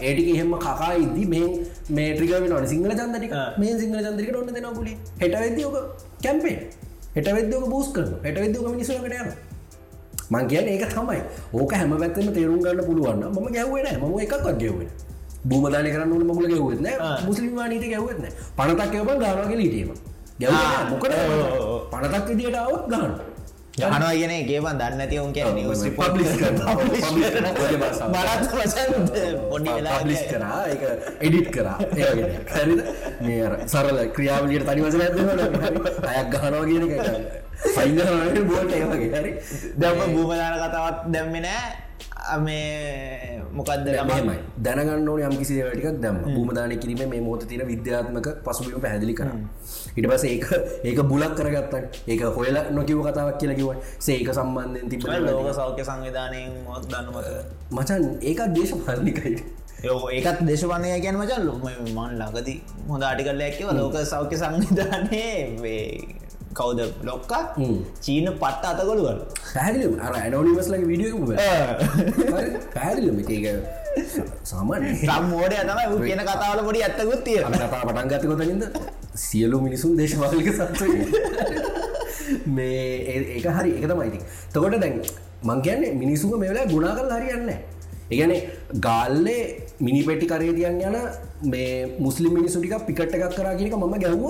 [0.00, 1.46] ඒටික එහෙම කකා ඉදදි මේ
[1.90, 3.34] මේ ට්‍රික වෙනට සිංහල චන්දටික.
[3.58, 5.76] මේ සිංහල චන්දරිකට ඔන්න දෙෙන ගුලි හෙට වෙදදිෝක
[6.22, 6.56] කැම්පේ
[7.14, 9.30] හෙට වෙදෝක බූස් කරන හෙට වෙදෝක මිනිසුලකට යන
[10.30, 11.20] මං කියන ඒක තමයි.
[11.52, 14.90] ඕක හැම පැත්තම තේරුම් ගන්න පුළුවන්න ම ගැව්වෙන ම එකක්වත් ගැවෙන
[15.44, 16.86] බූමදාන කරන්න ඕන මගල ගැවවෙත්න
[17.26, 19.90] මුස්ලිම් වානීත ගැවවෙත්න පනතක් එවබ ගානගේ ලීටීම
[20.40, 20.54] ගැව
[20.90, 21.14] මොකට
[21.92, 23.12] පනතක් විදිට අවත් ගන්න
[23.80, 26.30] යනවා කියන ඒකේවන් දන්න ඇති උන් කිය නිවස් පබ්ලිස්
[29.50, 30.60] පොඩි පබ්ලිස් කරා.
[30.72, 30.82] එක
[31.26, 31.76] එඩිට් කරා.
[31.96, 32.80] ඒගෙන හරිද?
[33.26, 35.16] මේ සරල ක්‍රියාවලියට තනිවසන ඇත
[36.12, 36.98] අයක් ගහනවා කියන එක.
[37.74, 37.98] සයින්ග
[38.50, 39.32] බෝට ඒවගේ හරි.
[39.80, 41.68] දැම භූමදාන කතාවත් දැම්මි නෑ
[42.38, 48.28] මේ මොකක්ද මයි දැනගන්න ඕන යම් කිසි ටිකක් දම භූමදානය කිරීම මේ මෝත තින විද්‍යාත්මක
[48.44, 49.30] පසුබිම පැදිලි කර.
[49.96, 50.46] ඉට පස ඒක
[50.84, 56.52] ඒක බුලක් කරගත්තන් ඒක හොයල නොකිව කතාවක් කියලා කිව සේක සම්බන්ධයෙන් තිබ ලෝක සෞඛ්‍ය සංවිධානයෙන්
[56.64, 57.26] මොත් දන්නමත
[57.72, 59.34] මචන් ඒක දේශ පල්ලිකයි
[59.82, 61.46] යෝ ඒකත් දේශපනය ගැන මචල්
[61.88, 62.58] මන් ලඟදී
[62.88, 65.36] හොඳ අටිකල්ලයක්ව ලෝක සෞඛ්‍ය සංවිධානයේ
[66.50, 66.80] කවුද?
[67.02, 67.42] ලොක්කා?
[68.00, 71.18] චීන පට්ට අතකොළුවල් පැදිලි අර ඇනෝනිමස්ලගේ විඩියෝ
[72.74, 73.46] පැදිලිම ඒක
[74.44, 78.64] සාමාන්‍ය සම්මෝඩය තමයි ඌ කියන කතාවල පොඩි ඇත්තකුත් තිය පටන් ගතකොතනින්ද
[79.16, 80.82] සියලු මිනිසුන් දේශවාලික සත්ව
[82.48, 82.84] මේ
[83.34, 84.20] ඒක හරි එක තමයිති
[84.52, 85.02] තකොට දැන්
[85.42, 87.50] මං කියන්නේ මිනිසුම මෙවෙලා ගුණා කල් හරියන්න
[88.10, 88.32] එකන
[88.80, 89.42] ගාල්ලේ
[89.80, 90.96] මිනි පෙටි කරේ තියන් යන
[91.46, 94.26] මේ මුස්ලිම් මිනිසුටික පිකට එකක් කරගෙනක මම ගැව්ව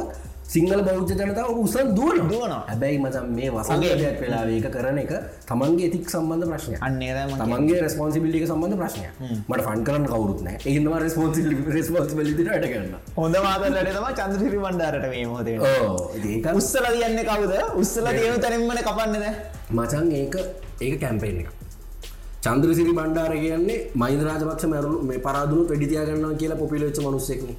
[0.53, 2.61] සිංහල බෞද්ධ ජනතාව උසන් දුවන දුවනවා.
[2.71, 5.13] හැබැයි මචන් මේ වසගේයක් වෙලා ඒක කරන එක
[5.51, 9.07] තමන්ගේ තික් සම්බන්ධ ප්‍රශ්නය අන්නේ තමන්ගේ රස්පොන්සිබිලික සම්බන්ධ ප්‍රශ්නය
[9.51, 11.47] මට ෆන් කරන්න කවරුත්න ඒන්දම රස්පොන්සි
[11.77, 15.25] රස්පොන්සිබලිට ට කරන්න හොඳ මාතලට තම චන්ද්‍රසිරි බණ්ඩාරට මේ
[16.33, 17.55] ඒක උස්සල තියන්න කවුද?
[17.83, 19.27] උස්සල තියනු තැනෙම්මන කපන්නද
[19.73, 20.37] මචන් ඒක
[20.81, 21.49] ඒක කැම්පේෙන් එක.
[22.43, 27.51] චන්ද්‍රසිරි බණ්ඩාර කියන්නේ මයිද රාජපක්ෂ මැරු මේ පරාදුණු වැඩිතියාගන්නවා කියලා පොපිලච්ච මනුස්සෙක්න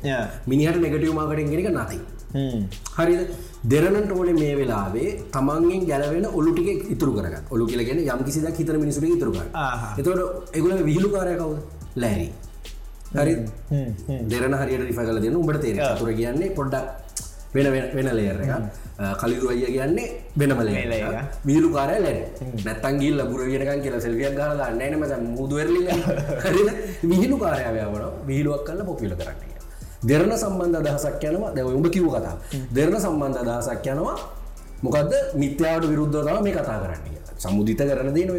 [0.47, 1.99] මිනිහට නෙගටව මාකටින් ගෙනක නැති
[2.97, 3.21] හරිද?
[3.65, 9.09] දෙරනට ඕනේ මේ වෙලාවේ තමන්ගෙන් ගැලවෙන ඔලුටික ඉතුරු කරගත් ඔලු කියලගෙන යම් කිසිදක් හිතර මිනිසුට
[9.09, 9.37] ඉතුරුක.
[9.97, 11.59] එතවට එගුල විහිලු කාරය කවුද?
[11.95, 12.27] ලෑරි.
[13.15, 13.33] හරි
[14.29, 16.87] දෙරන හරියට රිෆ කල දෙන්න උඹට තේර තුර කියන්නේ පොඩ්ඩක්
[17.53, 18.51] වෙන වෙන- වෙන ලේර එක
[19.19, 20.07] කලිරු අයිය කියන්නේ
[20.37, 21.13] වෙනම ලේ ලේයර.
[21.45, 22.19] විහිලු කාරය ලැන
[22.65, 25.81] නැත්තන් ගිල් ලබුර වියනකන් කියලා සෙල්වියක් ගල ගන්නන මස මුදුවරලි
[26.45, 26.61] හරි
[27.05, 29.50] විහිලු කාරයාවයවන විහිලුවක් කන්න පොපිල කරන්න
[30.03, 31.51] දෙරන සම්බන්ධ අදහසක් යනවා.
[31.51, 32.35] දැව උඹ කිව් කතා
[32.71, 34.15] දෙරන සම්බන්ධ අදහසක් යනවා.
[34.83, 38.37] මොකක්ද මිත්‍යාවට විරුද්ධතාව මේ කතා කරන්න සමුදිත කරන දේ නොව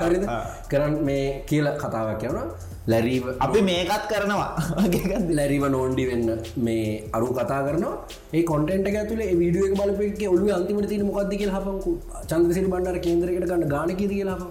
[0.00, 0.24] හරිද?
[0.70, 2.38] කරන්න මේ කියල කතාවක් යවන
[2.86, 4.50] ලැරීව අපි මේකත් කරනවා.
[5.38, 7.84] ලැරිව නෝන්ඩි වෙන්න මේ අරු කතා කරන
[8.32, 11.92] ඒ කොටට ඇතුල විඩිය බලපෙක් ඔලු අන්තිමට තින මොකක්ද කියල හපකු
[12.30, 14.50] චන්ද්‍රසිරි බණ්ඩර කේන්ද්‍රකට ගන්න ගානකි කියලා හප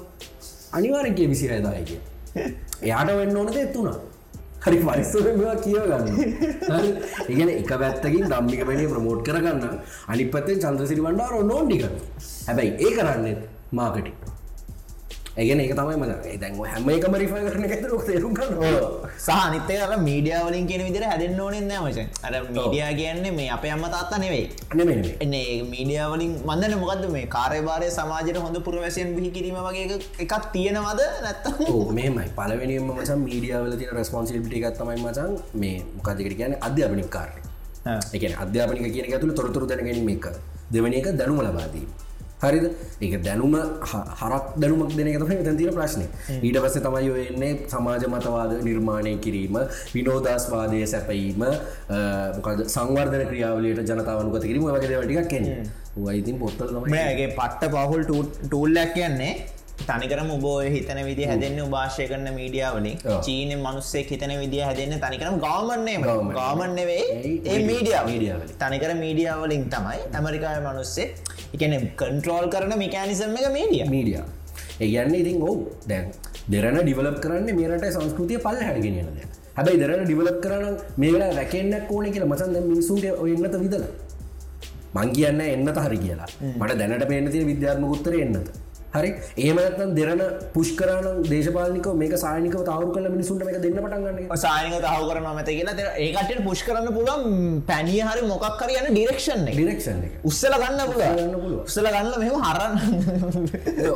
[0.73, 1.91] අනිවාරකය විසි ඇදායක
[2.85, 3.97] එයාට වෙන්න ඕනද එත්තුුණා
[4.63, 6.07] හරි පරිස්සවා කියව ගන්න
[7.33, 9.63] ඉගෙන එක පැත්තකින් දම්මික වැඩිය ප්‍රමෝට් කරගන්න.
[10.11, 11.83] අනි පත්තෙන් චන්ද්‍රසිරි බණ්ඩාර නොන්ඩික
[12.47, 13.35] හැබැයි ඒ කරන්නේ
[13.71, 14.11] මාකටි
[15.39, 16.11] ඒගෙන ඒක තමයි මද
[16.41, 18.63] දැන් හැම එකම රිෆයි කරන ඇතර තේරුම් කරන්න
[19.17, 23.85] සහ අනිත්තය අර මීඩියාවලින් කියන විදිර හැදෙන්න්න ඕනෙන් නෑමච අර මීඩියා කියන්නේ මේ අප අම්ම
[23.89, 24.45] තාත්තා නෙවෙයි
[25.19, 31.01] එන්නේ මීඩියාවලින් මන්දන මොකද මේ කාරයබාරය සමාජයට හොඳ පුරවැසියෙන් බිහි කිරීම වගේ එක- එකක් තියෙනවද
[31.23, 31.63] නැත්තම්
[31.93, 37.41] මේමයි පලවෙනිම මචන් මීඩියාවල තින රස්පොන්සිිපිටි එකත්තමයි මචන් මේ මොකදකට කියන අධ්‍යාපනික් කාරය
[38.15, 40.25] එකන අධ්‍යාපනික කියන ඇතුළ තොරතුර දැනගැනීම එක
[40.71, 41.85] දෙවන එක දැනුම ලබාදී
[42.43, 42.65] හරිද?
[43.01, 43.55] ඒක දැනුම
[44.21, 46.05] හරක් දැනුමක් දෙන තම තැතිර ප්‍රශ්නය
[46.47, 49.59] ඊට පස්සේ තමයි ඔයන්නේ සමාජ මතවාද නිර්මාණය කිරීම
[49.93, 51.45] විනෝදස්වාදය සැපීම
[52.75, 55.45] සංවර්ධන ක්‍රියාවලට ජනතාවනුකත කිරීම වගේ වටික් කෙන
[56.07, 59.33] වයිතින් පොත්තල මේගේ පට්ට පහුල් ටූල්ලක් කියන්නේ
[59.87, 62.97] තනිකරම උබෝ හිතන විදි හැදන්න භාෂය කරන මීඩියාවලින්.
[63.25, 65.97] චීන මනුස්සේ හිතන විදිහ හැදන්න තනිකරම ගාමන්නේ.
[66.39, 67.03] ගාමන්නෙවේ
[67.45, 68.49] ඒ මීඩිය වලින්.
[68.63, 71.07] තනිකර මීඩියාවලින් තමයි ඇමරිකාය මනුස්සේ
[71.53, 74.21] එකන කන්ට්‍රෝල් කරන මිකෑනිසම් එක මීඩිය මීඩිය
[74.81, 76.07] ඒගන්න ඉතින් ඔවු දැන්
[76.47, 80.65] දෙරන ඩිවලප් කරන්න මේරට සංස්කෘතිය පල් හැඩගෙනනද හැබයි දෙරන ඩිවලප් කරන
[80.97, 83.83] මේලා රැකෙන්න්නක් ඕන කියලා මසන් මිනිසුන්ට එන්නත විදල.
[84.95, 86.29] මං කියන්න එන්නත හරි කියලා.
[86.53, 88.49] මට දැනට පේන තිය විද්‍යාත්ම උත්තර එන්නත
[88.93, 89.09] හරි?
[89.37, 90.21] ඒමනත්නම් දෙරන
[90.53, 95.89] පුෂ්කරන දේශපාලික මේක සානික තවරු කල මිනිසුන්ට එක දෙන්න පටන්ගන්න සායනක තහව කරන මත කියලා
[96.05, 101.63] ඒකට පුෂ් කරන්න පුළුවන් පැනිය හරි මොකක් කර යන ඩිරක්ෂන් ඩිරක්ෂන් උස්සල ගන්න පුළුව පුළුවන්.
[101.65, 102.73] උස්සල ගන්න මෙම හරන්න.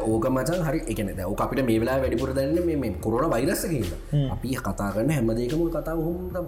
[0.09, 4.55] ඕක මචන් හරි එකන දැව අපිට මේ වෙලා වැඩිපුර දන්න මේ කොරන වෛරස්ස කියන්න අපි
[4.59, 6.47] කතා කරන්න හැමදේකම කතා හොම තම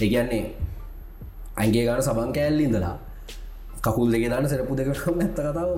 [0.00, 0.42] ඒගන්නේ
[1.56, 2.96] අන්ගේ ගාන සබන් කෑල්ල ඉඳලා
[3.84, 5.70] කකුල් දෙක දාන සරපු දෙක නැත්ත කතාව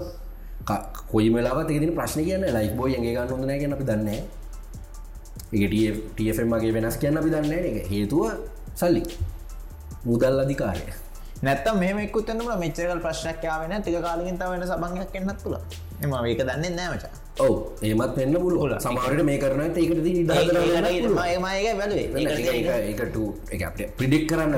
[1.10, 4.08] කොයි වෙලාව තින ප්‍රශ්න කියන්න ලයික් බෝයි ඇගේ ගන්න හොඳන ගැන අපි දන්න
[5.52, 8.22] ඒටFMගේ වෙනස් කියන්න අපි දන්න එක හේතුව
[8.74, 9.02] සල්ලි.
[10.04, 10.84] මුදල් අධිකාරය.
[11.42, 15.56] නැත්තම් මෙම එක්කුත්තන්න මෙච්චකල් ප්‍රශ්නක්්‍යාවෙන ටික කාලකින් තවන්න සබංයක් එන්නත් තුළ
[16.00, 20.00] එම ඒක දන්න නෑමචා ඔව ඒමත් වෙන්න පුළුව සමාරට මේ කරන ඒකට
[23.50, 24.54] මයක අපට ප්‍රිඩික් කරන්න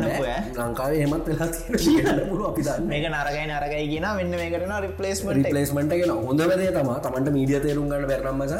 [0.58, 6.14] ලංකාවේ වෙලා තියෙන පුළුව අපි මේක නරගයි නරගයි කියෙන වෙන්න මේ කරන රිපලේස්මට රිපලේස්මට ගෙන
[6.20, 8.54] හොඳ වැදේ තම තමන්ට මීඩිය තේරුම් ගන්න බැරනම්මස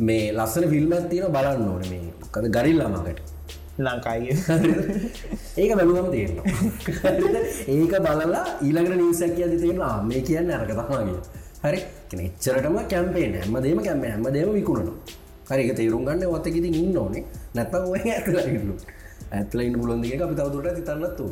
[0.00, 2.12] මේ ලස්සන ෆිල්මත් තියෙන බලන්න ඕන මේ.
[2.32, 3.20] කද ගරිල්ලාමකට
[3.78, 4.36] ලංකාගේ
[5.56, 6.44] ඒක බැලුවම තියෙනවා
[7.74, 11.80] ඒක බලලා ඊළඟට නිවසැක ඇති තියෙනවා මේ කියන්න අරක තමාගේ හරි.
[12.24, 14.90] එච්චරටම කැම්පේන හැමදේම කැම්ප හැමදේම විකුණන
[15.50, 17.24] හරික තේරුම් ගන්න ඔත්තකිති ඉන්න ඕනේ.
[17.56, 18.00] නැත්තම් ඔය
[19.36, 21.26] ඇත්ල ඉන්න පුලොන්දිගේ අපි තවදුරට තිතන්නත්තු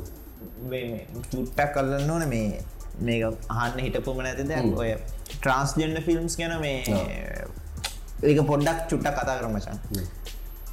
[1.32, 2.24] චුට්ටක් කල්ලන්න ඕන.
[2.34, 2.62] මේ
[3.00, 3.22] මේක
[3.56, 4.90] අහන්න හිටපුම නැති දැන් ඔය
[5.34, 6.80] ට්‍රන්ස්ජෙන්ඩ ෆිල්ම්ස් ගැන මේ
[8.22, 9.76] ඒක පොඩ්ඩක් චුට්ටක් කතා කර මචන්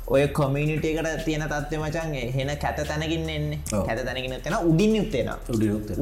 [0.10, 3.60] ඔය කොමිනිටේකට තියෙන තත්ව මචන්ගේ හෙන කැත තැනකින් එන්නේ.
[3.88, 5.30] කැත තැනකින තියෙන උඩින් යුත්තේෙන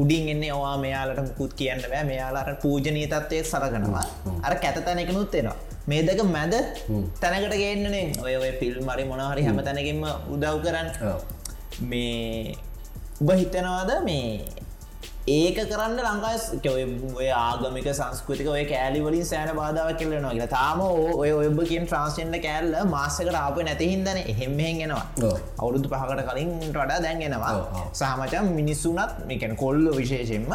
[0.02, 2.04] උඩින් එන්නේ ඔවා මෙයාලට මුකුත් කියන්න බෑ.
[2.12, 4.06] මෙයාලාට පූජනී තත්වය සරගනවා
[4.44, 5.58] අර කැත තැනකනුත් එෙනවා.
[5.88, 6.54] මේ දෙක මැද
[7.22, 10.06] තැනකට ගේන්නනේ ඔය ඔය ෆිල්ම් මරි මොනහරි හැම තැනකින්ම
[10.36, 10.90] උදව් කරන්න.
[11.90, 12.56] මේ
[13.22, 14.24] උබ හිතනවාද මේ
[15.28, 16.74] ඒක කරන්න ලංකා
[17.20, 20.82] ඔය ආගමික සංස්කෘතික ඔය කෑලිවලින් සෑන බාධාව කෙලනවා කියලා තාම
[21.22, 25.02] ඔය ඔයබ කියෙන් ට්‍රන්ස්ෙන්ඩ කෑල්ල මාස්සකට ආප නැතිහින්දන එහෙම්හෙන් එෙනවා.
[25.22, 25.34] ඔව්.
[25.60, 27.54] අවුරුදු පහකට කලින් වඩා දැන්ගෙනවා.
[27.94, 30.54] සහමචන් මිනිස්සුනත් මේකැන කොල්ල විශේෂෙන්ම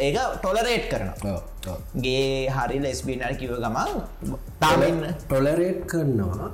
[0.00, 1.36] ඒක ටොලරේට් කරනවා.
[1.98, 3.92] ගේ හරි ලෙස්බිනල් කිව ගමන්
[4.62, 6.48] තාමන්න ටොලරේට් කරනවා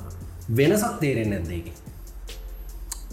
[0.58, 1.70] වෙනසක් තේරෙන් නැදේක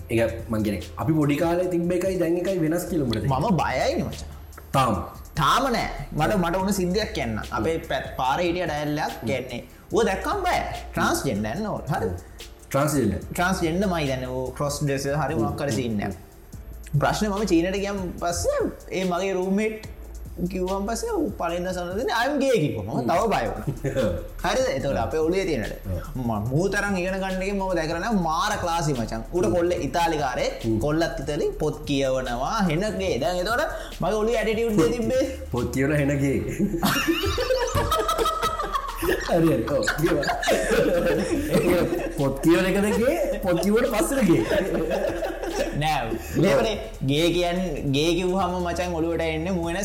[0.10, 4.37] ඒ මංගෙන අපි පොඩිකාල තිබ එකයි දැන් එකයි වෙනස් කිලමට මම බයයි මචා
[4.78, 5.00] තාම්.
[5.40, 5.88] තාම නෑ.
[6.18, 7.40] මට මට ඕන සිද්ධියක් කියන්න.
[7.58, 9.64] අපේ පැත් පාරහිටිය ඩැල්ලයක් ගැන්නේ
[9.96, 10.62] ඕ දැක්කම් බෑ.
[10.94, 12.14] ට්‍රන්ස් ජෙන්ඩන්න ඕ හරි.
[12.70, 14.32] ට්‍රන්ස්ජෙන්ඩ ට්‍රන්ස් ජෙන්ඩ මයි දන්න.
[14.58, 16.02] ක්‍රොස් ඩෙස හරි මොක්කර සින්න
[17.02, 18.48] ප්‍රශ්න මම චීනට ගම් පස්ස
[18.92, 19.88] ඒ මගේ රූමේට්
[20.52, 23.62] කිව්වම් පසේ පලන්න සන්නදන අයම්ගේ කිකොම තව බයවන
[24.44, 25.74] හරි එතවට අප ඔලේ තියනට
[26.52, 30.50] මූතරන් ඉගෙන ගන්නගේ ම දැකරන මාර ක්ලාසි මචන් උට කොල්ල ඉතාලිකාරේ
[30.86, 36.38] කොල්ලත් ඉතලි පොත් කියවනවා හෙනගේ දැන් එතවට මගේ ඔලි ඇටිටියුඩ් තිබේ පොත් කියවන හෙනගේ.
[42.18, 44.44] පොත් කියවන එකදගේ පොත් කිවට පස්සරගේ
[45.82, 46.06] නෑ.
[46.38, 46.76] ලේවනේ
[47.06, 47.60] ගේ කියන්
[47.96, 49.80] ගේ කිව්හම මචන් ඔළුවට එන්න මුවෙන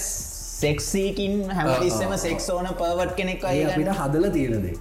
[0.63, 4.77] සෙක්සීකින් හැමතිස්සම සෙක්ස් ඕන පර්වට් කෙනෙක් අපිට හදල තියෙනදේ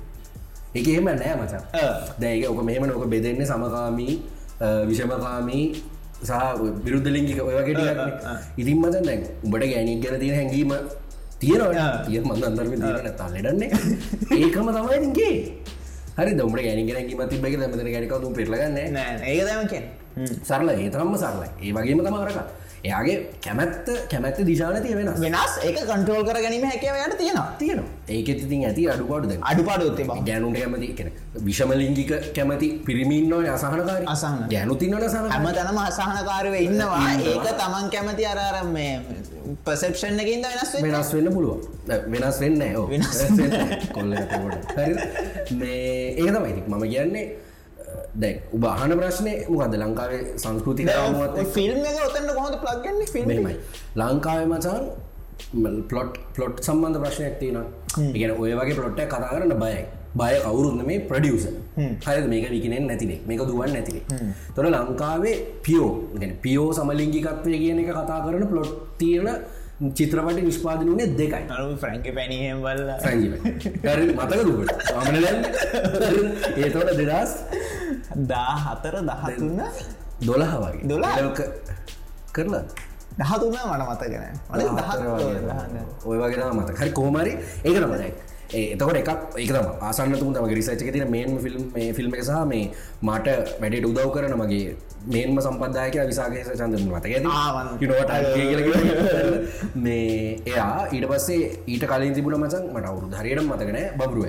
[0.76, 1.64] එක එහෙම නෑ මචන්
[2.22, 4.16] දැක ඕක මෙහම නොක බෙදෙන්නේ සමකාමී
[4.90, 5.66] විෂමකාමී
[6.24, 6.34] සහ
[6.86, 10.74] විරුද්ධලිංගික ඔයගේට ඉතින් මතන් දැන් උඹට ගෑනික් ගැන තියෙන හැඟීම
[11.40, 13.70] තියෙනවා තිය මඳ අන්දර්ම තියෙන නැතා ලෙඩන්නේ
[14.38, 15.36] ඒකම තමයිගේ
[16.18, 19.14] හරි දමට ගැනි ගැන කිම තිබක මතන ගැනිකවතු පෙරලගන්න නෑ.
[19.26, 19.84] ඒක දම කිය
[20.44, 21.50] සරල ඒ තරම්ම සරලයි.
[21.62, 22.38] ඒ වගේම තමරක
[22.84, 25.58] එයාගේ කැමැත්ත කැමැත්ත දිශානතිය වෙන වෙනස්.
[25.68, 27.48] ඒක කන්ට්‍රෝල් කර ගැනීම හැකව යට තියෙනවා.
[27.60, 27.90] තියෙනවා.
[28.16, 30.16] ඒක ඉතින් ඇති අඩුපාඩුද අඩුපාඩු උත්තේ බ.
[30.30, 31.12] ගෑනුන්ට කැමති කෙන
[31.48, 34.02] විෂමලිංගික කැමති පිරිමින්නෝ අසහනකාර.
[34.16, 34.40] අසහන.
[34.54, 37.04] ගෑනු තින්නට සහ හැම තැනම අසහනකාරව ඉන්නවා.
[37.34, 38.96] ඒක තමන් කැමති අරාරම් මේ
[39.66, 40.74] පසෙප්ෂන් එකින්ද වෙනස්.
[40.88, 41.62] වෙනස් වෙන්න පුළුවන්.
[41.88, 43.22] දැන් වෙනස් වෙන්න ඕ වෙනස්
[43.94, 44.12] කොල්ල
[45.62, 46.54] මේ ඒක තමයි.
[46.68, 47.26] මම කියන්නේ
[48.16, 50.22] දැන් ඔබ අහන ප්‍රශ්නය මොකද ලංකාවේ
[51.38, 51.54] එක්ක.
[51.56, 53.56] ෆිල්ම් ඔතන්න කොහොඳ ප්ලග්ගන්නේ ෆිල්ම් මෙමයි
[53.96, 54.84] ලංකාවේ මචන්
[55.90, 57.66] පලොට් පලොට් සම්බන්ධ ප්‍රශ්නයක් තියෙනවා.
[58.18, 59.82] ඉගෙන ඔය වගේ පලොට්ට කතා කරන්න බයයි.
[60.20, 61.46] බය කවුරුන්න මේ ප්‍රඩියස
[62.06, 64.04] හරි මේක විකනෙන් නැතිනේ මේක දුවන් නැතිනේ
[64.56, 65.36] තොර ලංකාවේ
[65.66, 65.92] පියෝ
[66.44, 69.30] පියෝ සමලිංගිකත්වය කියන එක කතා කරන පලොට් තියෙන
[69.90, 71.44] චිත්‍රපටි නිෂ්පාදන වනේ දෙකයි.
[71.50, 73.22] අනු ෆ්‍රැංක පැනීහෙම් වල්ල සැජ
[74.14, 75.16] මතක දුකට මමන
[76.58, 77.32] ඒතවට දෙදස්
[78.30, 79.62] දා හතර දහතුන්න
[80.22, 80.84] දොළහ වගේ.
[80.88, 81.34] දොළහ?
[81.34, 81.54] ක-
[82.32, 82.64] කරලා.
[83.20, 84.24] දහතුන්න මට මතගෙන
[86.06, 87.34] ඔය වගේ මත හරි කෝමරි
[87.66, 88.10] ඒක තමයි
[88.54, 92.64] එතකොට එකක් ඒකම ආසන්නතුම තම රිසච්චක තින මේන් ෆිල්ම් මේ ෆිල්ම් එක සහ මේ
[93.02, 94.74] මට වැඩට උදව් කරන මගේ
[95.08, 97.06] මේන්ම සම්පදායක විසාගේස චන්ද මත.
[97.34, 97.70] ආවන්.
[99.78, 104.26] මේ එයා ඊට පස්සේ ඊට කලින් තිබුණ මචන් මට අවුරු හරියට මතකනෑ බබරුවව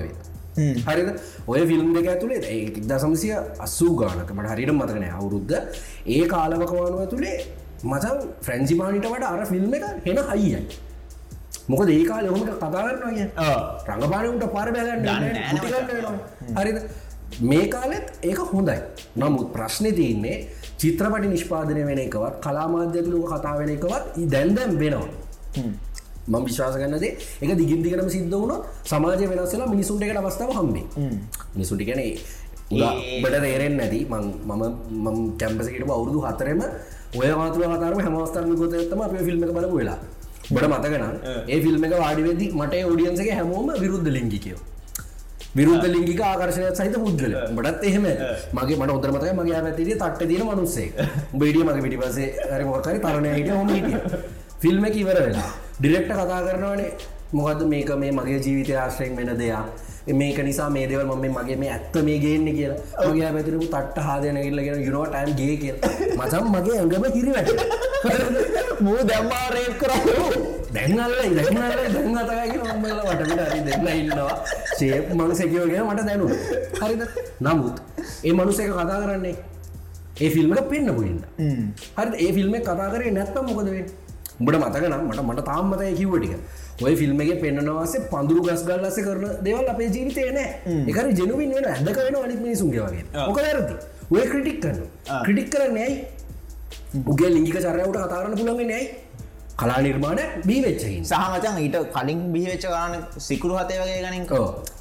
[0.87, 1.09] හරිද?
[1.47, 5.59] ඔය ෆිල්ම් දෙක ඇතුළේ ඒදා සමසිය අස්සූ ගානක මට හරිට මතකනෑ අවුරුද්ධ
[6.07, 7.37] ඒ කාලවකවානුව ඇතුළේ
[7.83, 10.59] මචන් ෆ්‍රැන්සිපානිට වට අර ෆිල්ම් එක හෙන හයියයි
[11.67, 13.27] මොක ඒකාල හොමට කතාරන්න කිය
[13.87, 16.03] රඟපානට පාර බැගන්න දන්නේ නෑ
[16.57, 16.77] හරිද?
[17.41, 18.77] මේ කාලෙත් ඒක හොඳයි.
[19.15, 20.37] නමුත් ප්‍රශ්නය තියන්නේ
[20.77, 25.09] චිත්‍රපටි නිෂ්පාදනය වෙන එකවත් කලාමාධ්‍යතුලක කතා වෙන එකවත් දැන්දැම් වෙනවා.
[26.25, 27.11] මං විශ්වාස ගන්නදේ
[27.41, 30.85] එක දිගින් දිගටම සිද්ධ වුණ සමාජය වෙනස්සලා මිනිසුන්ට එකට අවස්ථාව හම්බේ
[31.53, 32.01] මිනිසුටි ගැන
[33.21, 34.63] බට තේරෙන් නැති මම
[34.97, 36.61] මම කැම්පසකට අවුරුදු හතරම
[37.13, 39.99] ඔය මාතුර කතරම හැමස්ථාන ගොතත්තම අප ෆිල්ම් බලපු වෙලා
[40.51, 41.03] බට මතකන
[41.53, 44.59] ඒ ෆිල්ම් එක වාඩිවෙදි මට ඔඩියන්සගේ හැමෝම විරුද්ධ ලිංගිකයෝ.
[45.57, 48.05] විරුද්ධ ලිංගික ආකර්ශනය සහිත පුද්ගල බටත් එහෙම
[48.57, 50.89] මගේ මට උදරමතය මගේ පැතිරිය තට්ට දීන මනුස්සේ
[51.39, 53.69] බේඩිය මගේ පිටිපසේ හරි මොකරි තරණය හිට හොම
[54.63, 55.49] ෆිල්ම් එක ඉවර වෙලා.
[55.79, 56.91] ඩිරෙක්ට කතා කරනවානේ.
[57.37, 57.89] මොකද මේක?
[58.01, 62.17] මේ මගේ ජීවිතය ආශ්‍රයෙන් වෙන දෙයක් මේක නිසා මේ දේවල් මම මගේ මේ ඇත්ත මේ
[62.19, 62.79] ගේන්න කියලා.
[63.05, 65.73] මගේ පැතිරපු තට්ට හාදයන කියලගෙන යුනෝටයිම් ගේ කිය
[66.17, 67.51] මචම් මගේ ඇඟම හිරි වැට
[68.83, 69.91] මූ දැම්මාරේප් කර
[70.73, 71.61] දැන්නල්ල දැන්නල
[71.93, 74.35] දැන් අතකයි මල වටට හරි දෙන්න ඉන්නවා.
[74.75, 76.27] සේප් මං සැකිවගෙන මට දැනු
[76.81, 77.01] හරිද?
[77.41, 77.75] නමුත්
[78.23, 79.35] ඒ මනුසක කතා කරන්නේ
[80.17, 81.21] ඒ ෆිල්ම පෙන්න්න පුින්ද
[81.97, 83.85] හරි ඒ ෆිල්ම් කතා කරේ නැත්තම් මොකදවේ
[84.39, 86.33] උඹට මතකනම් මට මට තාම්මතය කිව්වටික
[86.81, 90.49] ඔය ෆිල්ම් එක පෙන්න්නවාසේ පඳුරු ගස් ගල්ලස කරන දෙවල් අපේ ජීවිතය නෑ
[90.89, 93.05] එකර ජනුවින් වෙන ඇදක වෙන අනිත් මිනිසුන්ගේ වගේ.
[93.27, 93.75] මොක ඇරති
[94.11, 94.85] ඔය ක්‍රටික් කරන්න
[95.25, 95.95] ක්‍රටික් කරන්න ඇයි?
[97.11, 98.87] උගේ ලිංගික චරයවට කතාරන්න පුළන්ගේ නෑයි
[99.61, 100.19] කලා නිර්මාණ
[100.49, 102.93] බී වෙච්චහින් සහමචන් ඊට කලින් බිහිවෙච්ච ගාන
[103.27, 104.33] සිකුරු හතේ වගේ ගනින්ක.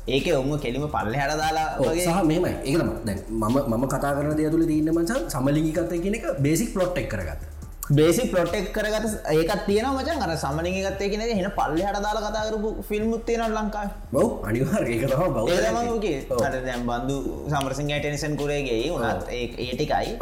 [0.08, 4.50] ඒක ඔම කෙලිම පල්ල හට දාලා සහ මෙමයි ඒකම දැන් මම මම කතා කරන දෙය
[4.54, 7.51] තුළ දීන්න මචන් සමලිගිකත කියන එක බේසික් පලොට් එක් කරගත්
[7.90, 12.44] බේසි පොටෙක් කරගත ඒකත් තියෙන මචන් අර සමනින් ගත්තේ කෙනෙ හෙන පල්ලි හට දාලා කතා
[12.48, 13.88] කරපු ෆිල්මුත් තියෙන ලංකාව?
[14.12, 17.16] බව් අනිවාර් ඒක තම බව ඒමගේ දැම් බන්දු
[17.50, 20.14] සමරසිංහ ටනිසන් කුරේගේ උනත් ඒටිකයි.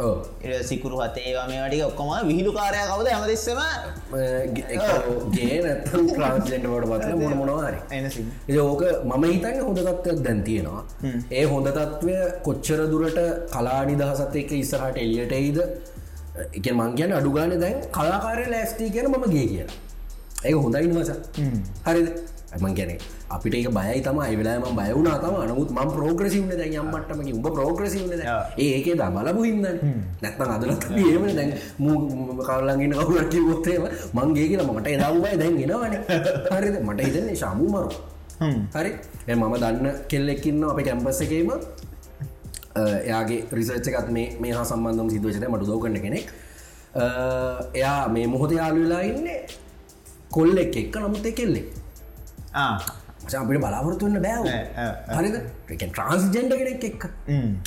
[0.63, 3.59] සිකුරු හතේ ඒවා මේ වටික ඔක්කොම විහිලු කාරය කවද හැමතිස්සම
[5.35, 10.83] ගේ නැත්තම් ට්‍රන්ස්ජෙන්ට වට පත්ල මොන මොනවාරි ඕක මම හිතන්න හොඳ තත්ත්වයක් දැන් තියෙනවා.
[11.31, 12.17] ඒ හොඳ තත්ත්වය
[12.49, 13.21] කොච්චර දුරට
[13.53, 15.59] කලානි දහසත් එක ඉස්සරහට එලියට එයිද
[16.57, 19.79] එක මං කියන අඩුගාන දැන් කලාකාරය ලෑස්ටී කියන මම ගේ කියලා.
[20.45, 21.11] ඒක හොඳයි වස
[21.85, 22.07] හරිද?
[22.53, 22.89] ඇමන් ගැන
[23.29, 28.11] අපිට ඒක බයයි තම වෙලාම බයවුනා තම නමුත් ම ප්‍රෝග්‍රසිවන දැන් යම්මටම උඹ ප්‍රෝග්‍රසිවන
[28.57, 29.67] ඒකේ ද බලපු හින්න
[30.23, 31.51] නැත්ම අදලත් ඒම දැන්
[32.47, 35.93] කවලගන්න කවුලට ොත්තේම මංගේ කියලා මට එදාවබයි දැන් ගෙනවන
[36.53, 36.75] හරිද?
[36.87, 37.89] මට හිතන්නේ ශමු මරු.
[38.75, 38.91] හරි?
[39.29, 41.51] මම දන්න කෙල්ලෙක්කින්න අප කැම්පස්ස එකේම
[42.75, 46.31] එයාගේ රිසර්ච්චකත් මේ මේ හා සම්බන්ධම් සිදුවචන මට දෝ කන්න කෙනෙක්.
[47.73, 49.39] එයා මේ මොහොත යාලු වෙලා ඉන්නේ
[50.31, 51.69] කොල්ලෙක් එක්ක නමුත් එක කෙල්ලෙක්.
[53.39, 54.45] අපිට බලාපොරතුන්න බෑව.
[55.17, 55.35] හරිද?
[55.81, 57.03] ට්‍රන්ස්ජෙන්ඩ කෙනෙක් එක්ක.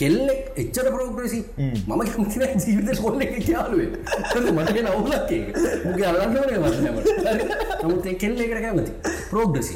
[0.00, 3.90] කෙල්ලෙක් එච්චර ප්‍රෝග්‍රසි මම කැමතින ජීවිත කොල්ල එක යාලුවේ
[4.52, 5.30] මටක නවුලක්
[5.86, 8.92] මුගේ අල්ලන්නනේ වන්නට නමුත් ඒ කෙල්ල එකට කැමති.
[9.30, 9.74] ප්‍රෝග්‍රසි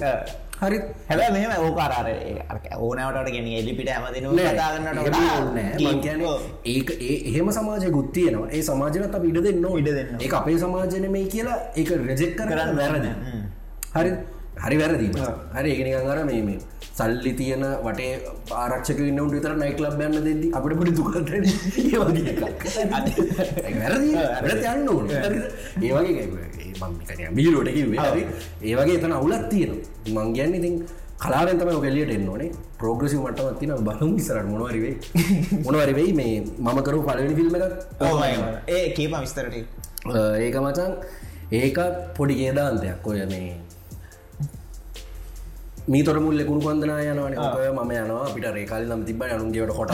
[0.61, 0.79] හරි.
[1.09, 2.15] හැබැ මෙම ඕකාරය
[2.79, 4.27] ඕනවට ගෙන එලිපිට හැමතින
[4.61, 5.11] දාගන්නට
[6.67, 6.91] ඒක
[7.27, 10.17] එහෙම සමාජය ගුත්තියනවා ඒ සමාජනත් අප ඉඩ දෙන්න ඉඩ දෙන්න.
[10.21, 13.07] ඒ අපේ සමාජන මේ කියලා ඒක රෙජෙක් කරන්න වැරද.
[13.95, 14.13] හරි.
[14.65, 15.09] හරි වැරදි
[15.55, 16.59] හරි ඒකනිකන් අර මේ මේ
[16.99, 18.13] සල්ලි තියන වටේ
[18.63, 22.65] ආරක්ෂක ඉන්නවට විතර නයික් ලබ් යන්න දෙදී අපට පොඩි දුකට ඒ වගේ එකක්.
[23.67, 24.11] ඒක වැරදි.
[24.17, 25.07] වැරදි යන්න ඕන.
[25.81, 25.93] ඒ
[26.81, 28.25] වගේ බීලෝට හරි.
[28.63, 29.77] ඒ වගේ එතන අවුලත් තියෙන
[30.09, 30.75] මං කියන්න ඉතින්
[31.19, 32.51] කලාරෙන් තමයි කෙලියට එන්න ඕනේ.
[32.79, 34.97] ප්‍රෝග්‍රසි මටමත් තින බලමු ඉසරට මොනවරිවෙයි
[35.67, 37.65] මොනවරිවෙයි මේ මම කරු පලවෙනි ෆිල්ම් එකක්.
[38.69, 39.57] ඒ කීප විස්තරට
[40.41, 40.93] ඒක මචන්
[41.53, 43.49] ඒකත් පොඩි ගේදාන්තයක් ඔය මේ
[45.89, 47.35] මීතොර මුල්ල කුණු කොන්දනා යනවන.
[47.59, 48.25] ඔය මම යනවා.
[48.29, 49.91] අපිට රේකාල නම් තිබ අනුන්ගේට හොට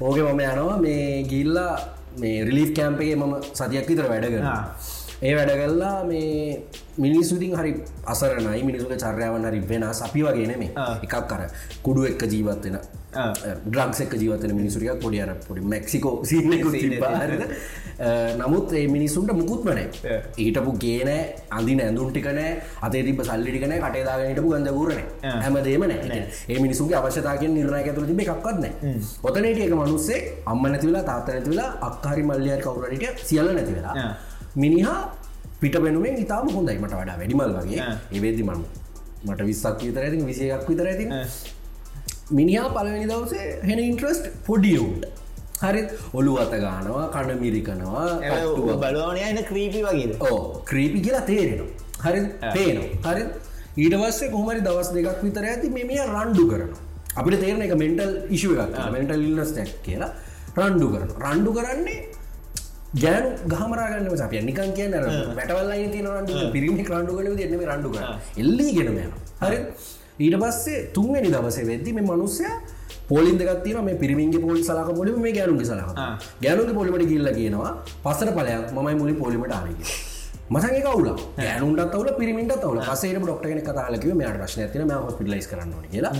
[0.00, 0.76] ඕක මම යනවා.
[0.78, 1.72] මේ ගිල්ලා
[2.18, 4.48] මේ රිලිෆ් කෑම්පගේ මම සතියක් විතර වැඩගන්න
[5.22, 6.62] ඒ වැඩ කල්ලා මේ
[6.98, 7.72] මිනිස්සුතින් හරි
[8.06, 11.42] අසරනයි මිනිසුක චර්යාවන් හරි වෙන සපි වගේ නෙමේ එකක් කර
[11.84, 12.78] ಕುಡು එක්ක ජීවත්වෙන
[14.00, 16.14] එක්ක ජීවතන මිනිසුරියක් පොඩි අර පොඩි මැක්සිකෝ
[18.40, 19.86] නමුත් ඒ මිනිසුන්ට මුකුත්මනේ
[20.38, 22.50] ඊටපු ගේනෑ අඳි ඇඳුන් ටිකනෑ
[22.82, 25.00] අතේ තිබ සල්ලිටිකන කටේදාගනටපු ගඳගරන
[25.38, 28.68] හැම දේමන ඒ මිනිසුගේ අවශ්‍යතාගෙන් නිර්ණය ඇතුළ තිබ එකක්වත්න
[29.22, 33.96] ඔතනට ඒක මනුස්සේ අම්ම නැතිවෙලා තාත නැතිවෙලා අක්කාරි මල්ලිය කවුරට සියල්ල නැති වෙලා
[34.56, 35.00] මිනිහා
[35.60, 36.78] පිට පෙනුවෙන් ඉතාම හොඳයි.
[36.82, 37.88] මට වඩා වැඩිමල් වගේ.
[38.14, 38.62] ඒවේදි මම
[39.26, 41.06] මට විස්සක් විතර ඇති විසියක් විතර ඇති
[42.38, 45.04] මිනිහා පලවෙනි දවසේ හෙන ඉන්ට්‍රස්ට් පොඩියවුන්ට
[45.62, 45.82] හරි
[46.18, 48.68] ඔලු අත ගානවා කණ මිරිකනවා කට්ටුව.
[48.84, 50.12] බලවනය එන ක්‍රීපි වගේද?
[50.28, 50.38] ඕ
[50.70, 51.70] ක්‍රීපි කියලා තේරෙනවා.
[52.04, 52.20] හරි
[52.56, 53.12] පේනවා.
[53.14, 53.22] හරි.
[53.82, 56.80] ඊට පස්සේ කොහමරි දවස් දෙකක් විතර ඇති මෙමිය රණ්ඩු කරනවා.
[57.18, 60.10] අපිට තේරන එක මෙන්ටල් ඉශුව එකක් මෙන්ටල් ඉල්නස් ටැක් කියලා.
[60.60, 62.00] රණ්ඩු කරන රණ්ඩු කරන්නේ
[62.94, 64.94] ගෑනු ගහමරගන්න සපිය නිකන් කියන
[65.34, 68.04] වැටවල්ල තින රන්ඩු පිරිමි රණ්ඩු කන දෙන්නම කර
[68.36, 69.58] එල්ලි ගෙනම යන හරි?
[70.18, 72.44] ඊට පස්සේ තුන්වැනි දවසේ වෙද්දි මේ මනුස්සය
[73.08, 75.90] පොලින් දෙගත්තින මේ පිරිමින්ගේ පොලි සලක පොලි මේ ගැනුගේ සලහ
[76.42, 77.72] ගැනුගේ පොලිමට කිල්ල කියනවා
[78.04, 79.82] පසර පලයක් මයි මුලි පොලිමට ආනක
[80.50, 81.08] මසගේ කවුල
[81.40, 86.14] ඇනුන්ට වල පිරිමිට තවල පසේ ඩොක්ටගෙන කතාලක මේ ප්‍රශ්න ඇතින හොස්පිටලයිස් කරන්න කියලා.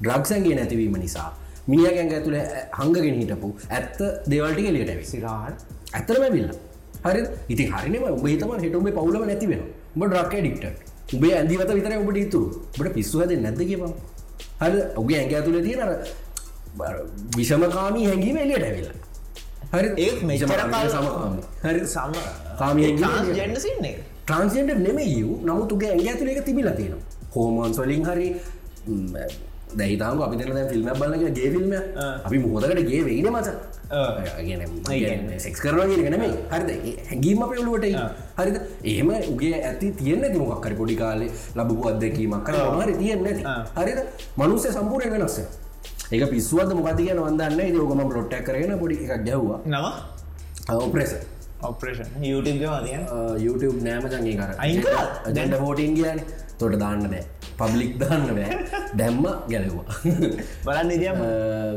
[0.00, 1.30] ඩ්‍රක්සන්ගේ නැතිවීම නිසා
[1.68, 2.38] මිනිියගැන් ඇතුළ
[2.78, 3.98] හංගගෙන හිටපු ඇත්ත
[4.30, 6.50] දෙවල්ටි එලියට විසිරාට ඇතරම විල්ල
[7.04, 9.62] හරි ඉති හරිනම බේතම හෙටුමේ පවුලම නැති වෙන
[9.94, 10.64] උඹ ඩ්‍රක් ඩික්ට
[11.14, 12.46] උබේ ඇදිවත විතර ඔබට ඉතුරු.
[12.78, 13.92] බට පිස්සු හද නැද කියපම්
[14.62, 15.90] හරි ඔගේ ඇගේ ඇතුළ තියෙනර
[17.36, 18.96] විෂමකාමී හැඟීම එලියට ඇවිල්ලා.
[19.72, 21.34] හරි ඒ සමකාම
[21.64, 22.12] හරි සම
[22.58, 22.84] කාමී
[24.24, 26.44] ට්‍රන්සෙන්ට නෙම යු නමුතුගේ ඇගේ ඇතුළ එක.
[26.44, 26.94] තිබිල තියෙන
[27.34, 28.28] හෝමන්ස් වලින් හරි
[29.76, 31.72] දැහිතාම අපි දෙන ෆිල්ම් බලක ගේ ෆිල්ම්
[32.26, 33.48] අපි මුහොදකට ගේ වෙයින මච.
[35.44, 36.70] සෙක් කරන ගෙනම හරිද?
[37.10, 37.86] හැඟීම පෙවලුවට
[38.38, 38.56] හරිද?
[38.84, 43.26] ඒම උගේ ඇති තියන්න තිමක්කර පොඩි කාලේ ලබපු අදකීමක් කර මහරි තියන්න
[43.78, 43.98] හරිද?
[44.36, 45.38] මනුස්සේ සම්පූරය වෙනස්ස
[46.12, 49.86] ඒක පිස්සුවද මොකද කියන වදන්න යෝගම පොට්ටක් කරන පොඩි එකක් ගැව්වා නම?
[50.84, 51.12] ඔප්‍රෙස
[51.68, 52.10] ඔපරේෂන්
[53.44, 54.50] YouTube නෑම ජගේ කර
[54.84, 55.06] කරා?
[55.36, 56.18] ජැන්ඩ හෝටින් කියන
[56.60, 57.24] තොට දාන්න බෑ
[57.58, 58.58] පබ්ලික් දාන්න බෑ.
[58.98, 59.96] දැම්ම ගැලවා
[60.64, 61.20] බලන්න ඉදියම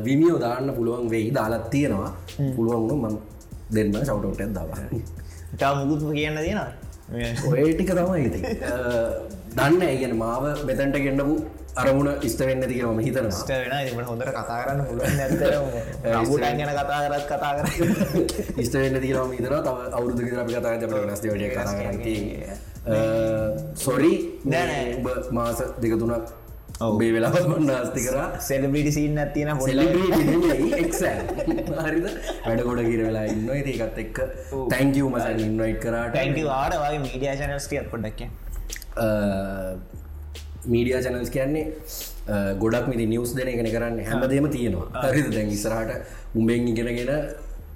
[0.06, 2.12] විමියෝ දාන්න පුළුවන් වෙයි දාලත් තියෙනවා.
[2.56, 3.18] පුළුවන්ු මං
[3.76, 4.80] දෙන්න සවටෝට දවා
[5.60, 6.60] තා මුකුත් කියන්න තියෙන
[7.52, 8.40] ඔය ටික තමයි ඉති
[9.56, 11.36] දන්න ඒගැන මාව මෙතැන්ට ගෙන්ඩපු
[11.76, 13.44] අරමුණ ඉස්ත වෙන්න තික ම හිතනවා.
[13.50, 15.14] වෙන ඉට හොඳට කතා කරන්න පුළුවන්
[16.60, 17.66] ගැන කතා කරත් කතා කර.
[18.64, 20.84] ඉස්ත වෙන්න තිකම හිතර තව අවුරුදු අපි කතා ට
[21.56, 22.71] කතා කරන්න
[23.86, 24.14] සොරි
[24.46, 24.98] නෑ
[25.32, 26.30] මාස දෙක තුනක්
[26.82, 28.18] ඔබේ වෙලා නාස්ති කර.
[28.42, 29.50] සෙලබිටි සින්න තියෙන
[30.82, 30.94] එක්
[31.86, 32.08] හරිද?
[32.46, 34.18] වැඩ ගොඩ කිර වෙලා ඉන්න ඒකත් එක්ක
[34.72, 36.16] තැංකව මසන් ඉන්නයිට කරට.
[36.16, 38.20] ටැන්ක ආඩ වගේ මීඩිය චනස්ටියත් පොඩක්
[40.74, 41.66] මීඩිය චනල්ස් කියන්නේ
[42.64, 44.02] ගොඩක් මිති නිියස් දෙන එකන කරන්න.
[44.10, 45.06] හැමදේම තියෙනවා.
[45.06, 45.30] හරිද?
[45.38, 45.92] දැන් ඉස්රහට
[46.42, 47.14] උඹෙන් ඉගෙනගෙන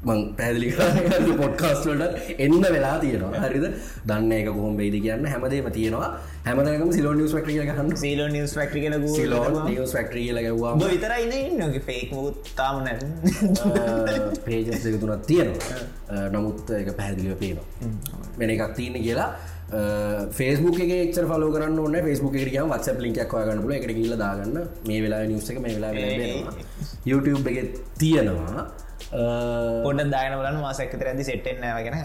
[0.09, 0.69] මං පැදිලි
[1.41, 3.43] පොඩ්කාස්ටලට එන්න වෙලා තියෙනවා.
[3.45, 3.65] හරිද?
[4.09, 6.09] දන්න එක කොහොම බේද කියන්න හැමදේම තියෙනවා.
[6.47, 7.89] හැමදකම සිලෝ නිස් ක්ටිය ගහන්න.
[8.03, 8.79] සීලෝ නිස් ක්ටි
[9.15, 12.95] සිලෝ නිස් ක්ටිය ලගවා විතරයින්න ඉන්නගේ ෆේක් මුත්තාම නැ
[14.45, 16.29] පේජස් එක තුනත් තියෙනවා.
[16.37, 17.67] නමුත් එක පැහැදිලිව පේනවා.
[18.39, 19.29] වෙන එකක් තියන්න කියලා.
[20.37, 24.57] ෆේස්බුක් එක්ච ෆලෝ කරන්න ඕන්න ෆස්බුක් එරිය වත්ස ලින්කක් ගන්න පුල එකට කියල දාගන්න.
[24.87, 25.91] මේ වෙලා නිවස එක මේ වෙලා
[27.11, 28.67] YouTube එක තියෙනවා
[29.83, 31.95] පොඩ දායන බලන්න මාසැකතර ඇති සෙට්ෙන් ගෙන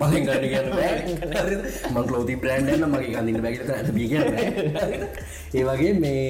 [0.00, 0.68] බලින් ගන්න කියන්න
[1.94, 4.14] මං ලෝති බ්‍රන්ඩ්න්න මගේ කඳන්න බැගත ඇත බිය
[5.54, 6.28] ඒ වගේ මේ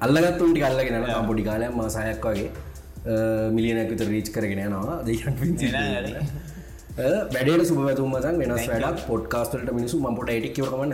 [0.00, 2.50] අල්ලගත් උන්ටි අල්ලගෙන පොඩි කාලයක් මාසායක් වගේ.
[3.50, 4.96] මිලියනැකත රීච් කරගෙන යනවා.
[5.04, 5.12] දෙ
[6.98, 10.92] වැඩට සුබතුම වෙනස් වැඩ පොඩ්කාස්ටලට මිනිසු ම පොට ටක් කවරමන්න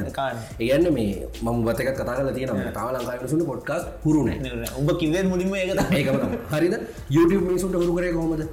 [0.61, 4.31] ඒගන්න මේ මම බතක කතා කල තියෙන තාව ලංකායි සුන පොඩ්කාස් පුරුණ
[4.79, 6.19] උඹ කිවේ මුලින්ම ඒකම
[6.53, 6.75] හරිද?
[7.11, 8.45] YouTube මිනිසුන්ට හුරු කරේ කොමද